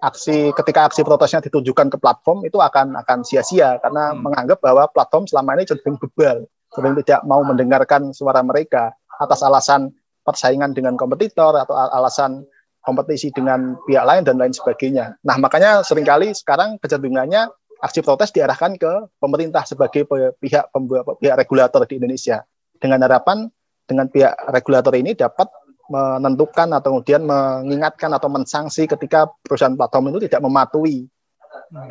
aksi 0.00 0.52
ketika 0.56 0.88
aksi 0.88 1.04
protesnya 1.04 1.44
ditujukan 1.44 1.92
ke 1.92 1.96
platform 2.00 2.44
itu 2.48 2.56
akan 2.56 2.96
akan 3.04 3.18
sia-sia 3.20 3.76
karena 3.84 4.12
hmm. 4.12 4.20
menganggap 4.24 4.58
bahwa 4.64 4.88
platform 4.88 5.28
selama 5.28 5.60
ini 5.60 5.68
cenderung 5.68 6.00
bebal, 6.00 6.48
cenderung 6.70 6.98
tidak 7.02 7.20
mau 7.26 7.42
mendengarkan 7.42 8.14
suara 8.14 8.40
mereka 8.40 8.94
atas 9.20 9.42
alasan 9.42 9.90
persaingan 10.24 10.72
dengan 10.72 10.94
kompetitor 10.94 11.56
atau 11.58 11.74
alasan 11.74 12.46
kompetisi 12.80 13.28
dengan 13.34 13.76
pihak 13.84 14.04
lain 14.06 14.22
dan 14.24 14.40
lain 14.40 14.54
sebagainya. 14.54 15.20
Nah, 15.20 15.36
makanya 15.36 15.84
sering 15.84 16.06
kali 16.06 16.32
sekarang 16.32 16.80
kecenderungannya 16.80 17.50
aksi 17.80 18.00
protes 18.00 18.32
diarahkan 18.32 18.76
ke 18.76 18.92
pemerintah 19.20 19.64
sebagai 19.64 20.08
pihak 20.40 20.72
pihak 21.20 21.36
regulator 21.36 21.84
di 21.84 22.00
Indonesia 22.00 22.44
dengan 22.80 23.04
harapan 23.04 23.48
dengan 23.84 24.06
pihak 24.08 24.32
regulator 24.52 24.94
ini 24.96 25.16
dapat 25.16 25.48
menentukan 25.90 26.70
atau 26.70 26.88
kemudian 26.94 27.26
mengingatkan 27.26 28.14
atau 28.14 28.30
mensanksi 28.30 28.86
ketika 28.86 29.26
perusahaan 29.42 29.74
platform 29.74 30.14
itu 30.14 30.30
tidak 30.30 30.46
mematuhi 30.46 31.10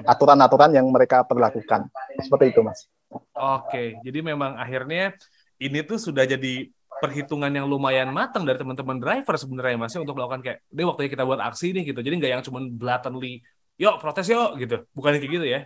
aturan-aturan 0.07 0.71
yang 0.71 0.87
mereka 0.87 1.27
perlakukan. 1.27 1.91
Seperti 2.15 2.55
itu, 2.55 2.63
Mas. 2.63 2.87
Oke, 3.33 3.97
jadi 4.05 4.19
memang 4.21 4.53
akhirnya 4.59 5.17
ini 5.57 5.81
tuh 5.81 5.97
sudah 5.97 6.29
jadi 6.29 6.69
perhitungan 6.99 7.49
yang 7.49 7.65
lumayan 7.65 8.11
matang 8.11 8.43
dari 8.43 8.59
teman-teman 8.59 8.99
driver 8.99 9.35
sebenarnya 9.39 9.79
Mas 9.79 9.95
ya, 9.95 10.03
untuk 10.03 10.19
melakukan 10.19 10.43
kayak, 10.43 10.59
deh 10.67 10.85
waktunya 10.85 11.09
kita 11.09 11.23
buat 11.23 11.39
aksi 11.39 11.71
nih 11.71 11.83
gitu. 11.95 11.99
Jadi 12.03 12.15
nggak 12.19 12.31
yang 12.37 12.43
cuma 12.43 12.59
blatantly, 12.61 13.39
yuk 13.79 13.97
protes 14.03 14.27
yuk 14.27 14.59
gitu. 14.59 14.83
Bukan 14.91 15.15
kayak 15.15 15.31
gitu 15.31 15.45
ya. 15.47 15.59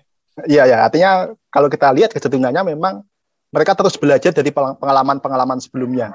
Iya, 0.45 0.63
ya. 0.65 0.77
Artinya 0.85 1.11
kalau 1.49 1.67
kita 1.69 1.93
lihat 1.93 2.13
kecenderungannya 2.13 2.73
memang 2.73 3.05
mereka 3.53 3.77
terus 3.77 3.97
belajar 3.97 4.33
dari 4.33 4.49
pengalaman-pengalaman 4.53 5.61
sebelumnya. 5.61 6.13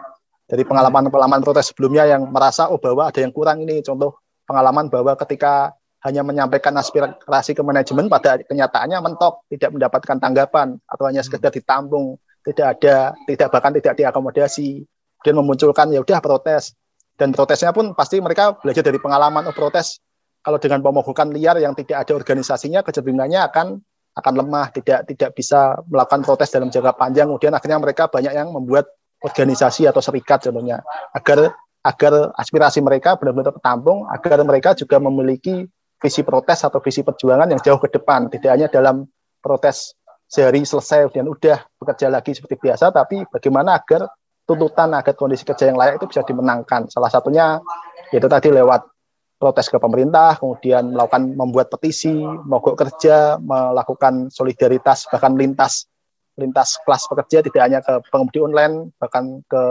Dari 0.48 0.64
pengalaman-pengalaman 0.64 1.44
protes 1.44 1.70
sebelumnya 1.70 2.08
yang 2.08 2.26
merasa 2.30 2.66
oh 2.72 2.80
bahwa 2.80 3.06
ada 3.06 3.20
yang 3.20 3.30
kurang 3.30 3.62
ini. 3.62 3.78
Contoh 3.84 4.18
pengalaman 4.48 4.90
bahwa 4.90 5.14
ketika 5.18 5.76
hanya 6.06 6.22
menyampaikan 6.22 6.74
aspirasi 6.78 7.58
ke 7.58 7.62
manajemen 7.66 8.06
pada 8.06 8.38
kenyataannya 8.46 9.02
mentok, 9.02 9.42
tidak 9.50 9.74
mendapatkan 9.74 10.16
tanggapan 10.22 10.78
atau 10.86 11.04
hanya 11.10 11.26
sekedar 11.26 11.50
ditampung, 11.50 12.14
tidak 12.46 12.78
ada, 12.78 13.18
tidak 13.26 13.48
bahkan 13.50 13.74
tidak 13.74 13.94
diakomodasi. 13.98 14.86
dan 15.26 15.34
memunculkan 15.34 15.90
ya 15.90 15.98
udah 15.98 16.22
protes. 16.22 16.78
Dan 17.18 17.34
protesnya 17.34 17.74
pun 17.74 17.90
pasti 17.90 18.22
mereka 18.22 18.54
belajar 18.54 18.86
dari 18.86 19.02
pengalaman 19.02 19.50
oh 19.50 19.56
protes 19.56 19.98
kalau 20.46 20.62
dengan 20.62 20.78
pemogokan 20.78 21.34
liar 21.34 21.58
yang 21.58 21.74
tidak 21.74 22.06
ada 22.06 22.14
organisasinya 22.14 22.86
kecenderungannya 22.86 23.42
akan 23.50 23.82
akan 24.14 24.34
lemah, 24.38 24.70
tidak 24.70 25.10
tidak 25.10 25.34
bisa 25.34 25.78
melakukan 25.90 26.22
protes 26.22 26.54
dalam 26.54 26.70
jangka 26.70 26.94
panjang. 26.94 27.26
Kemudian 27.26 27.54
akhirnya 27.54 27.78
mereka 27.82 28.06
banyak 28.06 28.30
yang 28.30 28.54
membuat 28.54 28.86
organisasi 29.26 29.90
atau 29.90 29.98
serikat 29.98 30.46
contohnya 30.46 30.78
agar 31.14 31.58
agar 31.82 32.34
aspirasi 32.38 32.78
mereka 32.78 33.18
benar-benar 33.18 33.54
tertampung, 33.54 34.06
agar 34.10 34.38
mereka 34.46 34.74
juga 34.78 35.02
memiliki 35.02 35.66
visi 35.98 36.22
protes 36.22 36.62
atau 36.62 36.78
visi 36.78 37.02
perjuangan 37.02 37.50
yang 37.50 37.60
jauh 37.60 37.78
ke 37.82 37.90
depan, 37.90 38.30
tidak 38.30 38.50
hanya 38.54 38.68
dalam 38.70 39.06
protes 39.42 39.98
sehari 40.28 40.62
selesai 40.62 41.10
dan 41.10 41.26
udah 41.26 41.58
bekerja 41.80 42.12
lagi 42.12 42.36
seperti 42.36 42.60
biasa, 42.60 42.92
tapi 42.92 43.24
bagaimana 43.26 43.80
agar 43.80 44.06
tuntutan 44.44 44.92
agar 44.96 45.12
kondisi 45.12 45.44
kerja 45.44 45.68
yang 45.68 45.76
layak 45.76 46.00
itu 46.00 46.06
bisa 46.08 46.24
dimenangkan. 46.24 46.88
Salah 46.88 47.12
satunya 47.12 47.60
yaitu 48.12 48.28
tadi 48.28 48.48
lewat 48.48 48.86
protes 49.38 49.70
ke 49.70 49.78
pemerintah, 49.78 50.36
kemudian 50.36 50.92
melakukan 50.92 51.36
membuat 51.36 51.70
petisi, 51.70 52.12
mogok 52.24 52.74
kerja, 52.74 53.38
melakukan 53.38 54.32
solidaritas 54.32 55.06
bahkan 55.08 55.36
lintas 55.36 55.86
lintas 56.38 56.78
kelas 56.86 57.10
pekerja 57.10 57.38
tidak 57.42 57.62
hanya 57.66 57.80
ke 57.82 57.98
pengemudi 58.14 58.38
online, 58.38 58.94
bahkan 58.96 59.42
ke 59.50 59.62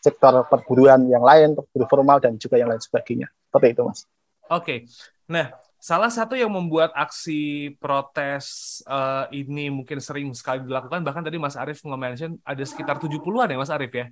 sektor 0.00 0.48
perburuan 0.48 1.10
yang 1.12 1.20
lain, 1.20 1.52
perburu 1.58 1.84
formal 1.90 2.18
dan 2.22 2.40
juga 2.40 2.56
yang 2.56 2.72
lain 2.72 2.80
sebagainya. 2.80 3.28
Seperti 3.28 3.66
itu, 3.76 3.82
Mas. 3.84 4.00
Oke. 4.48 4.88
Nah, 5.28 5.52
salah 5.86 6.10
satu 6.10 6.34
yang 6.34 6.50
membuat 6.50 6.90
aksi 6.98 7.70
protes 7.78 8.82
uh, 8.90 9.30
ini 9.30 9.70
mungkin 9.70 10.02
sering 10.02 10.34
sekali 10.34 10.66
dilakukan, 10.66 11.06
bahkan 11.06 11.22
tadi 11.22 11.38
Mas 11.38 11.54
Arief 11.54 11.78
nge-mention 11.86 12.42
ada 12.42 12.64
sekitar 12.66 12.98
70-an 12.98 13.54
ya 13.54 13.54
Mas 13.54 13.70
Arief 13.70 13.94
ya? 13.94 14.10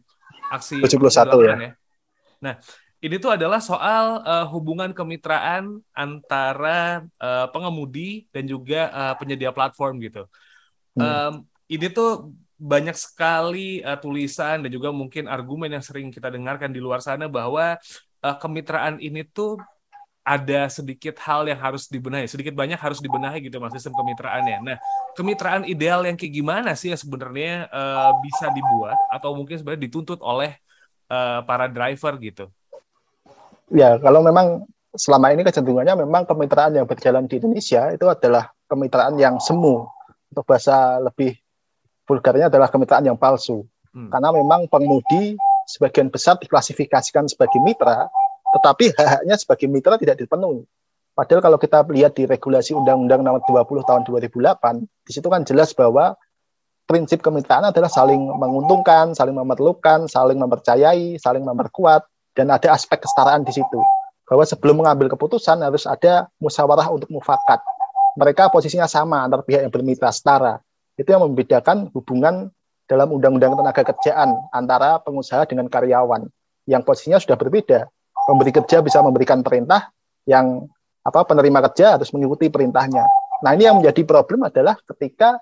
Aksi 0.54 0.78
71 0.78 1.34
ya. 1.42 1.54
ya. 1.58 1.70
Nah, 2.38 2.54
ini 3.02 3.18
tuh 3.18 3.34
adalah 3.34 3.58
soal 3.58 4.22
uh, 4.22 4.46
hubungan 4.54 4.94
kemitraan 4.94 5.82
antara 5.90 7.02
uh, 7.18 7.50
pengemudi 7.50 8.30
dan 8.30 8.46
juga 8.46 8.94
uh, 8.94 9.14
penyedia 9.18 9.50
platform 9.50 9.98
gitu. 9.98 10.30
Hmm. 10.94 11.02
Um, 11.02 11.34
ini 11.66 11.90
tuh 11.90 12.30
banyak 12.54 12.94
sekali 12.94 13.82
uh, 13.82 13.98
tulisan 13.98 14.62
dan 14.62 14.70
juga 14.70 14.94
mungkin 14.94 15.26
argumen 15.26 15.74
yang 15.74 15.82
sering 15.82 16.14
kita 16.14 16.30
dengarkan 16.30 16.70
di 16.70 16.78
luar 16.78 17.02
sana 17.02 17.26
bahwa 17.26 17.74
uh, 18.22 18.36
kemitraan 18.38 19.02
ini 19.02 19.26
tuh 19.26 19.58
ada 20.24 20.72
sedikit 20.72 21.20
hal 21.20 21.44
yang 21.44 21.60
harus 21.60 21.84
dibenahi, 21.86 22.24
sedikit 22.24 22.56
banyak 22.56 22.80
harus 22.80 22.98
dibenahi 23.04 23.44
gitu 23.44 23.60
mas 23.60 23.76
sistem 23.76 23.92
kemitraannya. 23.92 24.58
Nah, 24.64 24.76
kemitraan 25.12 25.68
ideal 25.68 26.00
yang 26.08 26.16
kayak 26.16 26.32
gimana 26.32 26.72
sih 26.72 26.90
yang 26.90 27.00
sebenarnya 27.00 27.68
uh, 27.68 28.16
bisa 28.24 28.48
dibuat 28.50 28.96
atau 29.12 29.36
mungkin 29.36 29.60
sebenarnya 29.60 29.84
dituntut 29.84 30.24
oleh 30.24 30.56
uh, 31.12 31.44
para 31.44 31.68
driver 31.68 32.16
gitu? 32.18 32.48
ya 33.72 33.96
kalau 34.00 34.20
memang 34.20 34.66
selama 34.94 35.32
ini 35.32 35.46
kecenderungannya 35.46 36.04
memang 36.04 36.28
kemitraan 36.28 36.76
yang 36.76 36.86
berjalan 36.86 37.24
di 37.24 37.40
Indonesia 37.40 37.88
itu 37.94 38.06
adalah 38.06 38.52
kemitraan 38.68 39.16
yang 39.16 39.40
semu 39.40 39.88
untuk 40.30 40.44
bahasa 40.44 41.00
lebih 41.00 41.38
vulgarnya 42.04 42.52
adalah 42.52 42.68
kemitraan 42.68 43.06
yang 43.06 43.16
palsu 43.16 43.64
hmm. 43.94 44.10
karena 44.12 44.30
memang 44.34 44.68
pengemudi 44.68 45.38
sebagian 45.64 46.12
besar 46.12 46.36
diklasifikasikan 46.38 47.24
sebagai 47.26 47.58
mitra 47.64 48.06
tetapi 48.54 48.94
hak-haknya 48.94 49.34
sebagai 49.36 49.66
mitra 49.66 49.98
tidak 49.98 50.22
dipenuhi 50.22 50.62
Padahal 51.14 51.46
kalau 51.46 51.58
kita 51.62 51.86
lihat 51.94 52.18
di 52.18 52.26
regulasi 52.26 52.74
Undang-Undang 52.74 53.22
Nomor 53.22 53.46
20 53.46 53.86
Tahun 53.86 54.02
2008, 54.02 54.82
di 54.82 55.12
situ 55.14 55.30
kan 55.30 55.46
jelas 55.46 55.70
bahwa 55.70 56.18
prinsip 56.90 57.22
kemitraan 57.22 57.70
adalah 57.70 57.86
saling 57.86 58.18
menguntungkan, 58.18 59.14
saling 59.14 59.38
memerlukan, 59.38 60.10
saling 60.10 60.34
mempercayai, 60.42 61.14
saling 61.22 61.46
memperkuat, 61.46 62.02
dan 62.34 62.50
ada 62.50 62.74
aspek 62.74 62.98
kesetaraan 62.98 63.46
di 63.46 63.54
situ. 63.54 63.78
Bahwa 64.26 64.42
sebelum 64.42 64.82
mengambil 64.82 65.06
keputusan 65.14 65.62
harus 65.62 65.86
ada 65.86 66.26
musyawarah 66.42 66.90
untuk 66.90 67.06
mufakat. 67.14 67.62
Mereka 68.18 68.50
posisinya 68.50 68.90
sama 68.90 69.22
antar 69.22 69.46
pihak 69.46 69.62
yang 69.62 69.70
bermitra 69.70 70.10
setara. 70.10 70.58
Itu 70.98 71.14
yang 71.14 71.22
membedakan 71.22 71.94
hubungan 71.94 72.50
dalam 72.90 73.14
undang-undang 73.14 73.54
tenaga 73.54 73.86
kerjaan 73.86 74.34
antara 74.50 74.98
pengusaha 74.98 75.46
dengan 75.46 75.70
karyawan 75.70 76.26
yang 76.66 76.82
posisinya 76.82 77.22
sudah 77.22 77.38
berbeda. 77.38 77.86
Pemberi 78.24 78.52
kerja 78.56 78.80
bisa 78.80 79.04
memberikan 79.04 79.44
perintah 79.44 79.92
yang 80.24 80.64
apa 81.04 81.20
penerima 81.28 81.60
kerja 81.70 82.00
harus 82.00 82.08
mengikuti 82.16 82.48
perintahnya. 82.48 83.04
Nah, 83.44 83.50
ini 83.52 83.68
yang 83.68 83.76
menjadi 83.84 84.00
problem 84.08 84.48
adalah 84.48 84.80
ketika 84.88 85.36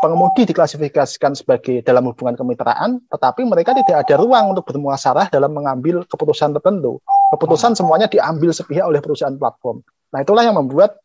pengemudi 0.00 0.48
diklasifikasikan 0.48 1.36
sebagai 1.36 1.84
dalam 1.84 2.08
hubungan 2.08 2.34
kemitraan, 2.34 3.04
tetapi 3.12 3.44
mereka 3.44 3.76
tidak 3.76 4.08
ada 4.08 4.16
ruang 4.16 4.56
untuk 4.56 4.64
bermuasarah 4.72 5.28
dalam 5.28 5.52
mengambil 5.52 6.02
keputusan 6.08 6.56
tertentu. 6.56 6.98
Keputusan 7.36 7.76
semuanya 7.76 8.08
diambil 8.08 8.50
sepihak 8.50 8.88
oleh 8.88 9.04
perusahaan 9.04 9.36
platform. 9.36 9.84
Nah, 10.16 10.24
itulah 10.24 10.42
yang 10.42 10.56
membuat 10.56 10.96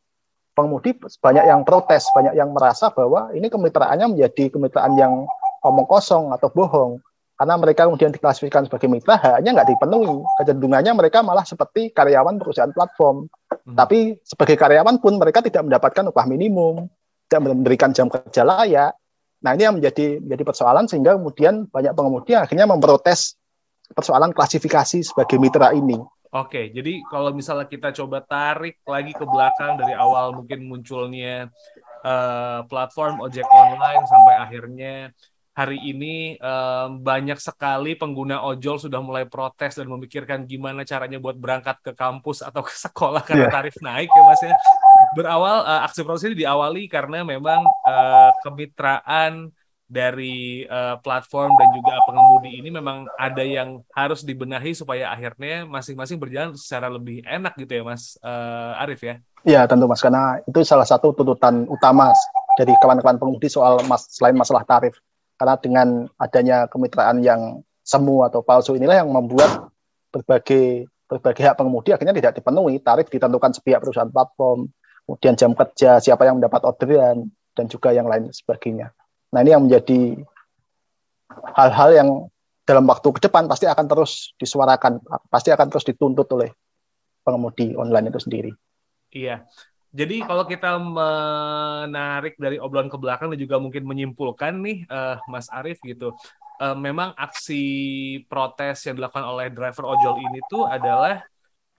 pengemudi 0.58 0.97
banyak 0.97 1.45
yang 1.45 1.62
protes, 1.67 2.10
banyak 2.17 2.34
yang 2.34 2.50
merasa 2.56 2.89
bahwa 2.89 3.30
ini 3.36 3.52
kemitraannya 3.52 4.17
menjadi 4.17 4.50
kemitraan 4.50 4.97
yang 4.97 5.13
omong 5.62 5.86
kosong 5.86 6.34
atau 6.34 6.50
bohong 6.50 6.97
karena 7.38 7.54
mereka 7.62 7.86
kemudian 7.86 8.10
diklasifikasikan 8.10 8.65
sebagai 8.65 8.89
mitra 8.89 9.21
hanya 9.21 9.62
nggak 9.62 9.69
dipenuhi. 9.78 10.26
Kecenderungannya 10.41 10.91
mereka 10.97 11.21
malah 11.21 11.45
seperti 11.45 11.93
karyawan 11.93 12.41
perusahaan 12.41 12.73
platform. 12.73 13.30
Hmm. 13.47 13.76
tapi 13.76 14.15
sebagai 14.23 14.56
karyawan 14.56 15.04
pun 15.04 15.19
mereka 15.19 15.43
tidak 15.43 15.67
mendapatkan 15.67 16.08
upah 16.08 16.23
minimum 16.23 16.88
tidak 17.28 17.52
memberikan 17.52 17.91
jam 17.91 18.08
kerja 18.08 18.47
layak. 18.47 18.95
Nah 19.43 19.52
ini 19.54 19.63
yang 19.67 19.76
menjadi 19.76 20.23
menjadi 20.23 20.43
persoalan 20.47 20.88
sehingga 20.88 21.19
kemudian 21.19 21.67
banyak 21.67 21.91
pengemudi 21.91 22.34
akhirnya 22.34 22.63
memprotes 22.63 23.36
persoalan 23.91 24.32
klasifikasi 24.32 25.04
sebagai 25.04 25.36
mitra 25.38 25.76
ini. 25.76 26.00
Oke, 26.28 26.76
jadi 26.76 27.00
kalau 27.08 27.32
misalnya 27.32 27.71
kita 27.71 27.95
coba 27.95 28.19
tarik 28.19 28.84
lagi 28.84 29.15
ke 29.15 29.23
belakang 29.23 29.80
dari 29.80 29.95
awal 29.95 30.36
mungkin 30.36 30.67
munculnya 30.67 31.47
uh, 32.04 32.67
platform 32.67 33.23
ojek 33.23 33.47
online 33.47 34.04
sampai 34.04 34.36
akhirnya 34.36 34.93
hari 35.58 35.82
ini 35.82 36.38
um, 36.38 37.02
banyak 37.02 37.41
sekali 37.41 37.98
pengguna 37.98 38.46
ojol 38.46 38.78
sudah 38.78 39.02
mulai 39.02 39.26
protes 39.26 39.74
dan 39.74 39.89
memikirkan 39.89 40.46
gimana 40.46 40.86
caranya 40.86 41.17
buat 41.17 41.34
berangkat 41.34 41.82
ke 41.82 41.98
kampus 41.98 42.46
atau 42.46 42.62
ke 42.62 42.70
sekolah 42.86 43.26
karena 43.26 43.50
yeah. 43.50 43.54
tarif 43.58 43.76
naik 43.82 44.06
ya 44.06 44.22
mas 44.22 44.41
ya. 44.46 44.54
Berawal 45.17 45.65
uh, 45.65 45.82
aksi 45.89 46.06
protes 46.06 46.30
ini 46.30 46.46
diawali 46.46 46.86
karena 46.86 47.26
memang 47.26 47.65
uh, 47.65 48.32
kemitraan 48.46 49.50
dari 49.89 50.67
uh, 50.70 51.02
platform 51.02 51.50
dan 51.58 51.74
juga 51.74 51.96
pengemudi 52.06 52.60
ini 52.62 52.70
memang 52.70 53.10
ada 53.17 53.41
yang 53.41 53.82
harus 53.98 54.22
dibenahi 54.22 54.78
supaya 54.78 55.10
akhirnya 55.10 55.65
masing-masing 55.65 56.22
berjalan 56.22 56.54
secara 56.54 56.91
lebih 56.91 57.26
enak 57.26 57.58
gitu 57.58 57.82
ya 57.82 57.84
Mas 57.88 58.13
uh, 58.22 58.78
Arif 58.78 59.02
ya. 59.02 59.17
Iya 59.41 59.65
tentu 59.65 59.89
Mas 59.89 60.06
karena 60.06 60.38
itu 60.46 60.62
salah 60.62 60.86
satu 60.86 61.17
tuntutan 61.17 61.65
utama 61.65 62.13
dari 62.62 62.78
kawan-kawan 62.78 63.17
pengemudi 63.17 63.50
soal 63.50 63.82
mas, 63.89 64.06
selain 64.13 64.38
masalah 64.38 64.62
tarif 64.62 65.02
karena 65.38 65.56
dengan 65.62 65.88
adanya 66.17 66.65
kemitraan 66.67 67.21
yang 67.21 67.62
semu 67.86 68.26
atau 68.28 68.43
palsu 68.43 68.76
inilah 68.76 69.06
yang 69.06 69.10
membuat 69.13 69.69
berbagai 70.12 70.89
berbagai 71.08 71.39
hak 71.47 71.56
pengemudi 71.56 71.95
akhirnya 71.95 72.12
tidak 72.17 72.36
dipenuhi. 72.36 72.84
Tarif 72.84 73.08
ditentukan 73.08 73.56
sepihak 73.56 73.80
perusahaan 73.80 74.12
platform, 74.12 74.67
kemudian 75.08 75.39
jam 75.39 75.56
kerja, 75.56 76.04
siapa 76.04 76.28
yang 76.28 76.43
mendapat 76.43 76.67
orderan, 76.67 77.32
dan 77.56 77.65
juga 77.71 77.95
yang 77.95 78.12
lain 78.12 78.28
sebagainya. 78.30 78.91
Nah 79.32 79.39
ini 79.39 79.56
yang 79.56 79.63
menjadi 79.63 80.19
hal-hal 81.56 81.89
yang 81.95 82.10
dalam 82.67 82.84
waktu 82.91 83.08
ke 83.15 83.23
depan 83.23 83.47
pasti 83.47 83.63
akan 83.63 83.86
terus 83.88 84.36
disuarakan, 84.36 85.00
pasti 85.32 85.56
akan 85.56 85.67
terus 85.71 85.88
dituntut 85.88 86.28
oleh 86.36 86.52
pengemudi 87.23 87.71
online 87.80 88.12
itu 88.12 88.19
sendiri. 88.19 88.52
Iya, 89.15 89.47
jadi 89.97 90.15
kalau 90.29 90.45
kita 90.45 90.77
menarik 90.77 92.38
dari 92.38 92.62
obrolan 92.62 92.86
ke 92.86 92.97
belakang 93.01 93.33
dan 93.33 93.39
juga 93.41 93.57
mungkin 93.57 93.81
menyimpulkan 93.81 94.53
nih 94.62 94.77
uh, 94.93 95.17
Mas 95.25 95.49
Arief 95.49 95.81
gitu, 95.81 96.13
uh, 96.62 96.77
memang 96.77 97.17
aksi 97.17 97.65
protes 98.29 98.86
yang 98.86 98.93
dilakukan 98.93 99.25
oleh 99.25 99.49
driver 99.49 99.89
ojol 99.89 100.21
ini 100.21 100.38
tuh 100.45 100.69
adalah 100.69 101.25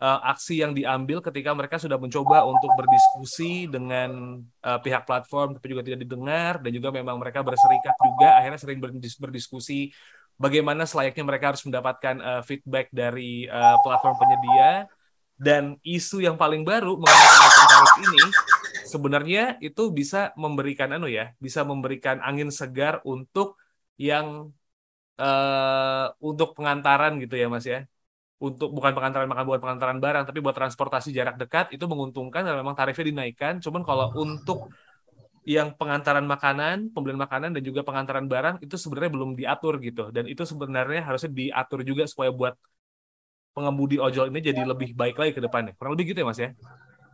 uh, 0.02 0.20
aksi 0.35 0.62
yang 0.62 0.72
diambil 0.74 1.22
ketika 1.22 1.54
mereka 1.54 1.76
sudah 1.78 1.98
mencoba 1.98 2.46
untuk 2.46 2.70
berdiskusi 2.74 3.70
dengan 3.70 4.42
uh, 4.66 4.78
pihak 4.83 5.07
platform 5.07 5.59
tapi 5.59 5.66
juga 5.74 5.83
tidak 5.87 6.00
didengar 6.02 6.52
dan 6.62 6.70
juga 6.74 6.88
memang 6.94 7.18
mereka 7.22 7.42
berserikat 7.46 7.94
juga 8.02 8.38
akhirnya 8.38 8.59
sering 8.59 8.78
berdiskusi 9.22 9.94
bagaimana 10.38 10.87
selayaknya 10.87 11.24
mereka 11.26 11.54
harus 11.54 11.62
mendapatkan 11.66 12.16
uh, 12.22 12.42
feedback 12.46 12.90
dari 12.94 13.46
uh, 13.50 13.76
platform 13.83 14.14
penyedia 14.18 14.87
dan 15.38 15.79
isu 15.87 16.18
yang 16.18 16.35
paling 16.35 16.66
baru 16.66 16.98
mengenai 16.98 17.29
kenaikan 17.31 17.66
tarif 17.70 17.94
ini 18.03 18.22
sebenarnya 18.88 19.42
itu 19.62 19.83
bisa 19.94 20.35
memberikan 20.35 20.90
anu 20.90 21.07
ya, 21.07 21.31
bisa 21.38 21.62
memberikan 21.62 22.18
angin 22.24 22.51
segar 22.51 22.98
untuk 23.07 23.55
yang 23.94 24.51
uh, 25.20 26.07
untuk 26.18 26.59
pengantaran 26.59 27.20
gitu 27.22 27.38
ya 27.38 27.46
Mas 27.46 27.68
ya. 27.68 27.87
Untuk 28.38 28.70
bukan 28.70 28.94
pengantaran 28.94 29.27
makan 29.27 29.44
bukan 29.51 29.62
pengantaran 29.62 29.98
barang 29.98 30.24
tapi 30.31 30.38
buat 30.38 30.55
transportasi 30.55 31.11
jarak 31.11 31.35
dekat 31.42 31.74
itu 31.74 31.85
menguntungkan 31.90 32.46
dan 32.46 32.55
memang 32.59 32.74
tarifnya 32.74 33.11
dinaikkan. 33.11 33.59
Cuman 33.59 33.83
kalau 33.83 34.14
untuk 34.14 34.70
yang 35.48 35.72
pengantaran 35.74 36.29
makanan, 36.29 36.92
pembelian 36.92 37.18
makanan 37.18 37.57
dan 37.57 37.62
juga 37.64 37.81
pengantaran 37.81 38.29
barang 38.29 38.61
itu 38.62 38.77
sebenarnya 38.77 39.11
belum 39.16 39.31
diatur 39.33 39.81
gitu 39.81 40.12
dan 40.12 40.29
itu 40.29 40.44
sebenarnya 40.44 41.01
harusnya 41.09 41.31
diatur 41.33 41.81
juga 41.88 42.05
supaya 42.05 42.31
buat 42.31 42.55
pengemudi 43.59 43.99
ojol 43.99 44.31
ini 44.31 44.38
jadi 44.38 44.62
lebih 44.62 44.94
baik 44.94 45.18
lagi 45.18 45.35
ke 45.35 45.42
depannya. 45.42 45.75
Kurang 45.75 45.99
lebih 45.99 46.14
gitu 46.14 46.23
ya 46.23 46.27
Mas 46.31 46.38
ya? 46.38 46.55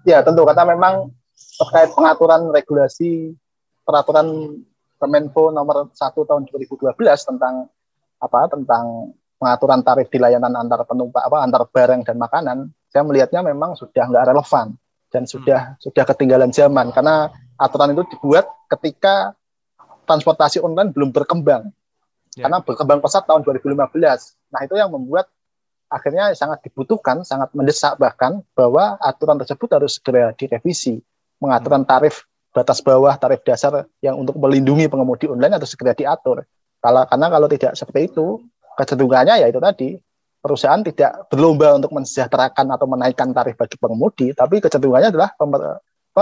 Ya 0.04 0.18
tentu 0.20 0.44
karena 0.44 0.68
memang 0.68 1.08
terkait 1.56 1.96
pengaturan 1.96 2.52
regulasi 2.52 3.32
peraturan 3.88 4.60
Kemenko 5.00 5.48
nomor 5.48 5.88
1 5.92 5.96
tahun 6.12 6.44
2012 6.52 6.92
tentang 7.00 7.72
apa 8.20 8.40
tentang 8.52 9.12
pengaturan 9.36 9.80
tarif 9.84 10.08
di 10.08 10.16
layanan 10.16 10.54
antar 10.56 10.86
penumpang 10.88 11.24
apa 11.24 11.44
antar 11.44 11.68
barang 11.68 12.00
dan 12.06 12.16
makanan 12.16 12.58
saya 12.88 13.02
melihatnya 13.04 13.44
memang 13.44 13.76
sudah 13.76 14.06
nggak 14.08 14.32
relevan 14.32 14.78
dan 15.12 15.28
sudah 15.28 15.74
hmm. 15.74 15.82
sudah 15.82 16.04
ketinggalan 16.08 16.48
zaman 16.54 16.88
karena 16.94 17.28
aturan 17.60 17.92
itu 17.92 18.06
dibuat 18.16 18.48
ketika 18.72 19.36
transportasi 20.08 20.62
online 20.64 20.94
belum 20.94 21.12
berkembang 21.12 21.68
ya. 22.38 22.48
karena 22.48 22.64
berkembang 22.64 23.04
pesat 23.04 23.28
tahun 23.28 23.44
2015 23.44 23.76
nah 24.54 24.60
itu 24.64 24.74
yang 24.78 24.88
membuat 24.88 25.28
akhirnya 25.94 26.34
sangat 26.34 26.66
dibutuhkan, 26.66 27.22
sangat 27.22 27.54
mendesak 27.54 27.94
bahkan 28.02 28.42
bahwa 28.58 28.98
aturan 28.98 29.38
tersebut 29.38 29.70
harus 29.78 30.02
segera 30.02 30.34
direvisi. 30.34 30.98
Pengaturan 31.38 31.86
tarif 31.86 32.26
batas 32.50 32.82
bawah, 32.82 33.14
tarif 33.14 33.46
dasar 33.46 33.86
yang 34.02 34.18
untuk 34.18 34.34
melindungi 34.34 34.90
pengemudi 34.90 35.30
online 35.30 35.54
harus 35.54 35.70
segera 35.70 35.94
diatur. 35.94 36.42
Kalau 36.82 37.06
karena 37.06 37.26
kalau 37.30 37.46
tidak 37.46 37.72
seperti 37.78 38.10
itu, 38.10 38.42
kecenderungannya 38.74 39.34
ya 39.40 39.46
itu 39.46 39.62
tadi 39.62 39.94
perusahaan 40.42 40.82
tidak 40.82 41.30
berlomba 41.30 41.78
untuk 41.78 41.94
mensejahterakan 41.94 42.66
atau 42.74 42.86
menaikkan 42.90 43.30
tarif 43.30 43.54
bagi 43.54 43.78
pengemudi, 43.78 44.34
tapi 44.34 44.58
kecenderungannya 44.58 45.14
adalah 45.14 45.30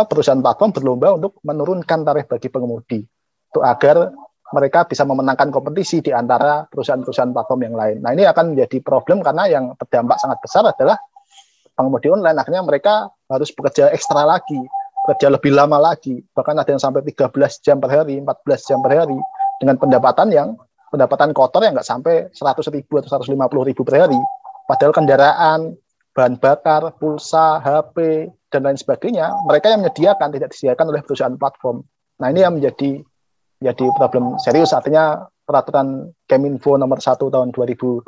perusahaan 0.06 0.38
platform 0.38 0.70
berlomba 0.70 1.08
untuk 1.16 1.40
menurunkan 1.42 1.98
tarif 2.04 2.28
bagi 2.28 2.48
pengemudi 2.52 3.00
itu 3.52 3.60
agar 3.60 4.08
mereka 4.52 4.84
bisa 4.84 5.02
memenangkan 5.08 5.48
kompetisi 5.48 6.04
di 6.04 6.12
antara 6.12 6.68
perusahaan-perusahaan 6.68 7.32
platform 7.32 7.60
yang 7.72 7.76
lain. 7.76 7.96
Nah 8.04 8.12
ini 8.12 8.28
akan 8.28 8.52
menjadi 8.52 8.84
problem 8.84 9.24
karena 9.24 9.48
yang 9.48 9.72
terdampak 9.80 10.20
sangat 10.20 10.38
besar 10.44 10.62
adalah 10.68 10.96
pengemudi 11.72 12.12
online. 12.12 12.36
Akhirnya 12.36 12.62
mereka 12.62 13.08
harus 13.32 13.48
bekerja 13.56 13.88
ekstra 13.96 14.28
lagi, 14.28 14.60
bekerja 15.08 15.32
lebih 15.32 15.56
lama 15.56 15.80
lagi. 15.80 16.20
Bahkan 16.36 16.54
ada 16.60 16.68
yang 16.68 16.82
sampai 16.82 17.00
13 17.00 17.32
jam 17.64 17.80
per 17.80 17.90
hari, 17.90 18.20
14 18.20 18.68
jam 18.68 18.78
per 18.84 18.92
hari 18.92 19.16
dengan 19.56 19.80
pendapatan 19.80 20.28
yang 20.28 20.48
pendapatan 20.92 21.32
kotor 21.32 21.64
yang 21.64 21.72
nggak 21.72 21.88
sampai 21.88 22.28
100 22.36 22.76
ribu 22.76 23.00
atau 23.00 23.08
150 23.16 23.68
ribu 23.72 23.82
per 23.82 24.04
hari. 24.04 24.20
Padahal 24.68 24.92
kendaraan, 24.92 25.60
bahan 26.12 26.36
bakar, 26.36 26.92
pulsa, 27.00 27.56
HP, 27.64 28.28
dan 28.52 28.68
lain 28.68 28.76
sebagainya, 28.76 29.32
mereka 29.48 29.72
yang 29.72 29.80
menyediakan, 29.80 30.28
tidak 30.28 30.52
disediakan 30.52 30.92
oleh 30.92 31.00
perusahaan 31.00 31.36
platform. 31.40 31.80
Nah 32.20 32.28
ini 32.28 32.44
yang 32.44 32.54
menjadi 32.60 33.00
jadi 33.62 33.86
problem 33.94 34.36
serius 34.42 34.74
artinya 34.74 35.24
peraturan 35.46 36.10
Keminfo 36.26 36.74
nomor 36.74 36.98
1 36.98 37.18
tahun 37.18 37.54
2012 37.54 38.06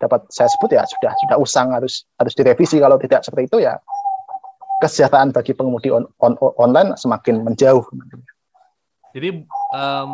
dapat 0.00 0.20
saya 0.32 0.48
sebut 0.48 0.70
ya 0.72 0.82
sudah 0.88 1.12
sudah 1.26 1.36
usang 1.36 1.76
harus 1.76 2.08
harus 2.16 2.32
direvisi 2.32 2.80
kalau 2.80 2.96
tidak 2.96 3.20
seperti 3.20 3.52
itu 3.52 3.58
ya 3.68 3.76
kesejahteraan 4.80 5.30
bagi 5.36 5.52
pengemudi 5.52 5.92
on, 5.92 6.08
on, 6.24 6.40
online 6.56 6.96
semakin 6.96 7.44
menjauh. 7.44 7.84
Jadi 9.12 9.44
um, 9.76 10.08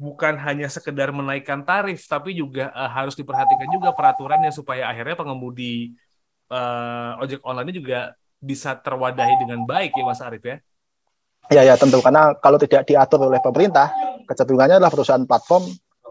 bukan 0.00 0.34
hanya 0.40 0.70
sekedar 0.72 1.12
menaikkan 1.12 1.60
tarif 1.60 2.08
tapi 2.08 2.32
juga 2.32 2.72
uh, 2.72 2.88
harus 2.88 3.12
diperhatikan 3.12 3.68
juga 3.68 3.92
peraturannya 3.92 4.48
supaya 4.48 4.88
akhirnya 4.88 5.18
pengemudi 5.18 5.92
uh, 6.48 7.20
ojek 7.20 7.44
online 7.44 7.76
juga 7.76 8.16
bisa 8.40 8.72
terwadahi 8.78 9.44
dengan 9.44 9.66
baik 9.68 9.92
ya 9.92 10.04
Mas 10.08 10.24
Arif 10.24 10.40
ya. 10.46 10.56
Ya 11.48 11.64
ya 11.64 11.80
tentu 11.80 12.04
karena 12.04 12.36
kalau 12.44 12.60
tidak 12.60 12.84
diatur 12.84 13.24
oleh 13.24 13.40
pemerintah 13.40 13.88
kecenderungannya 14.28 14.76
adalah 14.76 14.92
perusahaan 14.92 15.24
platform 15.24 15.64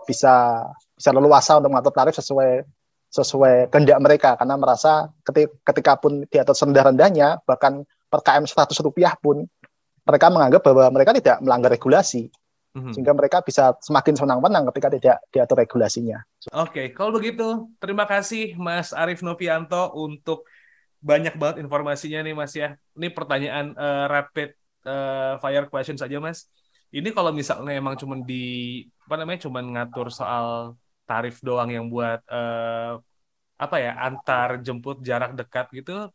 bisa 0.10 0.66
bisa 0.98 1.10
leluasa 1.14 1.62
untuk 1.62 1.70
mengatur 1.70 1.94
tarif 1.94 2.18
sesuai 2.18 2.66
sesuai 3.14 3.70
kehendak 3.70 4.00
mereka 4.02 4.30
karena 4.36 4.58
merasa 4.58 5.14
ketika, 5.22 5.54
ketika 5.72 5.92
pun 6.02 6.26
di 6.26 6.38
atas 6.42 6.58
rendah-rendahnya 6.60 7.46
bahkan 7.46 7.86
per 8.10 8.26
KM 8.26 8.50
100 8.50 8.74
rupiah 8.82 9.14
pun 9.16 9.46
mereka 10.08 10.28
menganggap 10.34 10.62
bahwa 10.66 10.90
mereka 10.90 11.12
tidak 11.14 11.38
melanggar 11.46 11.70
regulasi 11.70 12.28
hmm 12.74 12.94
sehingga 12.94 13.10
mereka 13.18 13.42
bisa 13.42 13.74
semakin 13.82 14.14
senang-senang 14.14 14.70
ketika 14.70 14.88
tidak 14.94 15.18
diatur 15.34 15.58
regulasinya. 15.66 16.22
Oke, 16.54 16.70
okay, 16.70 16.86
kalau 16.94 17.10
begitu 17.10 17.74
terima 17.82 18.06
kasih 18.06 18.54
Mas 18.54 18.94
Arief 18.94 19.26
Novianto 19.26 19.98
untuk 19.98 20.46
banyak 21.02 21.42
banget 21.42 21.66
informasinya 21.66 22.22
nih 22.22 22.38
Mas 22.38 22.54
ya. 22.54 22.78
Ini 22.94 23.10
pertanyaan 23.18 23.74
uh, 23.74 24.06
rapid 24.06 24.54
uh, 24.88 25.36
fire 25.44 25.68
question 25.68 26.00
saja 26.00 26.18
Mas. 26.24 26.48
Ini 26.88 27.12
kalau 27.12 27.36
misalnya 27.36 27.76
emang 27.76 28.00
cuma 28.00 28.16
di 28.24 28.88
apa 29.04 29.20
namanya 29.20 29.44
cuma 29.44 29.60
ngatur 29.60 30.08
soal 30.08 30.80
tarif 31.04 31.44
doang 31.44 31.68
yang 31.68 31.92
buat 31.92 32.24
uh, 32.32 33.00
apa 33.60 33.76
ya 33.82 33.92
antar 34.00 34.64
jemput 34.64 35.04
jarak 35.04 35.36
dekat 35.36 35.68
gitu 35.76 36.08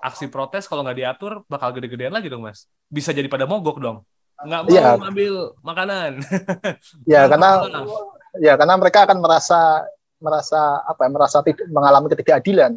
aksi 0.00 0.30
protes 0.30 0.70
kalau 0.70 0.86
nggak 0.86 1.02
diatur 1.02 1.42
bakal 1.50 1.74
gede-gedean 1.74 2.14
lagi 2.14 2.30
dong 2.30 2.46
mas 2.46 2.70
bisa 2.86 3.10
jadi 3.10 3.26
pada 3.26 3.42
mogok 3.48 3.82
dong 3.82 4.06
nggak 4.36 4.62
mau 4.68 4.72
ya. 4.76 5.00
ngambil 5.00 5.34
makanan. 5.64 6.10
ya 7.12 7.24
karena 7.24 7.50
ya 8.36 8.52
karena 8.60 8.74
mereka 8.76 9.08
akan 9.08 9.18
merasa 9.24 9.88
merasa 10.20 10.84
apa 10.84 11.08
ya 11.08 11.10
merasa 11.12 11.36
tidak 11.40 11.64
mengalami 11.72 12.06
ketidakadilan 12.12 12.72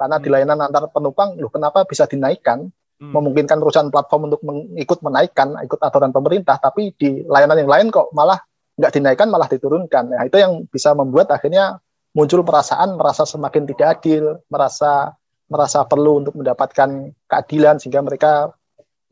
karena 0.00 0.16
hmm. 0.16 0.24
di 0.24 0.28
layanan 0.32 0.60
antar 0.64 0.88
penumpang 0.88 1.36
loh 1.36 1.52
kenapa 1.52 1.84
bisa 1.84 2.08
dinaikkan 2.08 2.72
hmm. 3.02 3.10
memungkinkan 3.10 3.58
perusahaan 3.58 3.90
platform 3.90 4.30
untuk 4.30 4.40
ikut 4.78 4.98
menaikkan 5.02 5.58
ikut 5.66 5.80
aturan 5.82 6.14
pemerintah 6.14 6.62
tapi 6.62 6.94
di 6.94 7.26
layanan 7.26 7.58
yang 7.58 7.70
lain 7.70 7.86
kok 7.90 8.14
malah 8.14 8.38
nggak 8.78 8.92
dinaikkan 8.94 9.28
malah 9.28 9.50
diturunkan. 9.50 10.14
Nah 10.14 10.22
itu 10.24 10.38
yang 10.38 10.64
bisa 10.70 10.94
membuat 10.94 11.34
akhirnya 11.34 11.82
muncul 12.14 12.46
perasaan 12.46 12.94
merasa 12.94 13.26
semakin 13.26 13.66
tidak 13.66 14.00
adil 14.00 14.38
merasa 14.46 15.12
merasa 15.50 15.84
perlu 15.84 16.24
untuk 16.24 16.38
mendapatkan 16.38 17.12
keadilan 17.28 17.76
sehingga 17.76 18.00
mereka 18.00 18.54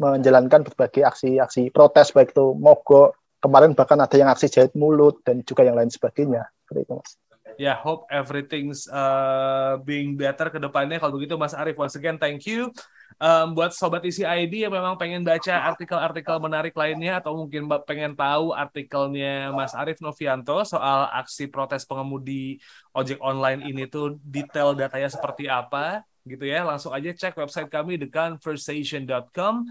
menjalankan 0.00 0.64
berbagai 0.64 1.04
aksi-aksi 1.04 1.68
protes 1.68 2.16
baik 2.16 2.32
itu 2.32 2.56
mogok 2.56 3.20
kemarin 3.44 3.76
bahkan 3.76 4.00
ada 4.00 4.16
yang 4.16 4.32
aksi 4.32 4.48
jahit 4.48 4.72
mulut 4.72 5.20
dan 5.24 5.44
juga 5.44 5.64
yang 5.64 5.76
lain 5.76 5.92
sebagainya. 5.92 6.48
Seperti 6.64 6.80
itu 6.88 6.94
mas. 6.96 7.12
Ya 7.60 7.74
yeah, 7.74 7.76
hope 7.76 8.08
everything's 8.08 8.88
uh, 8.88 9.76
being 9.84 10.16
better 10.16 10.48
ke 10.48 10.56
depannya. 10.56 10.96
Kalau 10.96 11.20
begitu 11.20 11.36
Mas 11.36 11.52
Arief 11.52 11.76
once 11.76 11.92
again 11.92 12.16
thank 12.16 12.48
you 12.48 12.72
um, 13.20 13.46
buat 13.52 13.70
sobat 13.76 14.02
isi 14.08 14.24
ID 14.24 14.66
yang 14.66 14.72
memang 14.72 14.96
pengen 14.96 15.22
baca 15.22 15.54
artikel-artikel 15.70 16.36
menarik 16.40 16.74
lainnya 16.74 17.20
atau 17.20 17.36
mungkin 17.36 17.68
pengen 17.84 18.16
tahu 18.16 18.56
artikelnya 18.56 19.52
Mas 19.52 19.76
Arief 19.76 20.00
Novianto 20.00 20.64
soal 20.64 21.06
aksi 21.12 21.46
protes 21.52 21.84
pengemudi 21.84 22.58
ojek 22.96 23.20
online 23.20 23.68
ini 23.68 23.86
tuh 23.86 24.16
detail 24.24 24.72
datanya 24.72 25.12
seperti 25.12 25.46
apa 25.46 26.02
gitu 26.24 26.48
ya. 26.48 26.64
Langsung 26.64 26.90
aja 26.96 27.12
cek 27.12 27.36
website 27.36 27.68
kami 27.68 28.00
theconversation.com. 28.00 29.68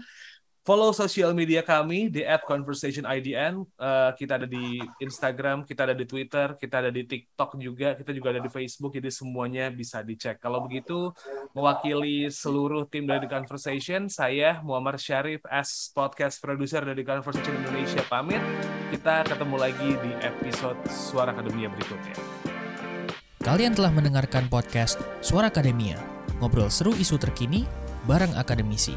Follow 0.70 0.94
sosial 0.94 1.34
media 1.34 1.66
kami 1.66 2.14
di 2.14 2.22
@conversationidn. 2.46 3.66
Uh, 3.74 4.14
kita 4.14 4.38
ada 4.38 4.46
di 4.46 4.78
Instagram, 5.02 5.66
kita 5.66 5.82
ada 5.82 5.98
di 5.98 6.06
Twitter, 6.06 6.54
kita 6.54 6.78
ada 6.78 6.94
di 6.94 7.02
TikTok 7.02 7.58
juga, 7.58 7.98
kita 7.98 8.14
juga 8.14 8.30
ada 8.30 8.38
di 8.38 8.46
Facebook. 8.46 8.94
Jadi 8.94 9.10
semuanya 9.10 9.66
bisa 9.74 9.98
dicek. 10.06 10.38
Kalau 10.38 10.62
begitu, 10.62 11.10
mewakili 11.58 12.30
seluruh 12.30 12.86
tim 12.86 13.02
dari 13.02 13.26
The 13.26 13.34
Conversation, 13.34 14.06
saya 14.06 14.62
Muhammad 14.62 15.02
Syarif 15.02 15.42
as 15.50 15.90
podcast 15.90 16.38
producer 16.38 16.86
dari 16.86 17.02
The 17.02 17.18
Conversation 17.18 17.66
Indonesia 17.66 18.06
pamit. 18.06 18.38
Kita 18.94 19.26
ketemu 19.26 19.56
lagi 19.58 19.90
di 19.98 20.14
episode 20.22 20.78
Suara 20.86 21.34
Akademia 21.34 21.66
berikutnya. 21.66 22.14
Kalian 23.42 23.74
telah 23.74 23.90
mendengarkan 23.90 24.46
podcast 24.46 25.02
Suara 25.18 25.50
Akademia 25.50 25.98
ngobrol 26.38 26.70
seru 26.70 26.94
isu 26.94 27.18
terkini 27.18 27.66
bareng 28.06 28.38
akademisi. 28.38 28.94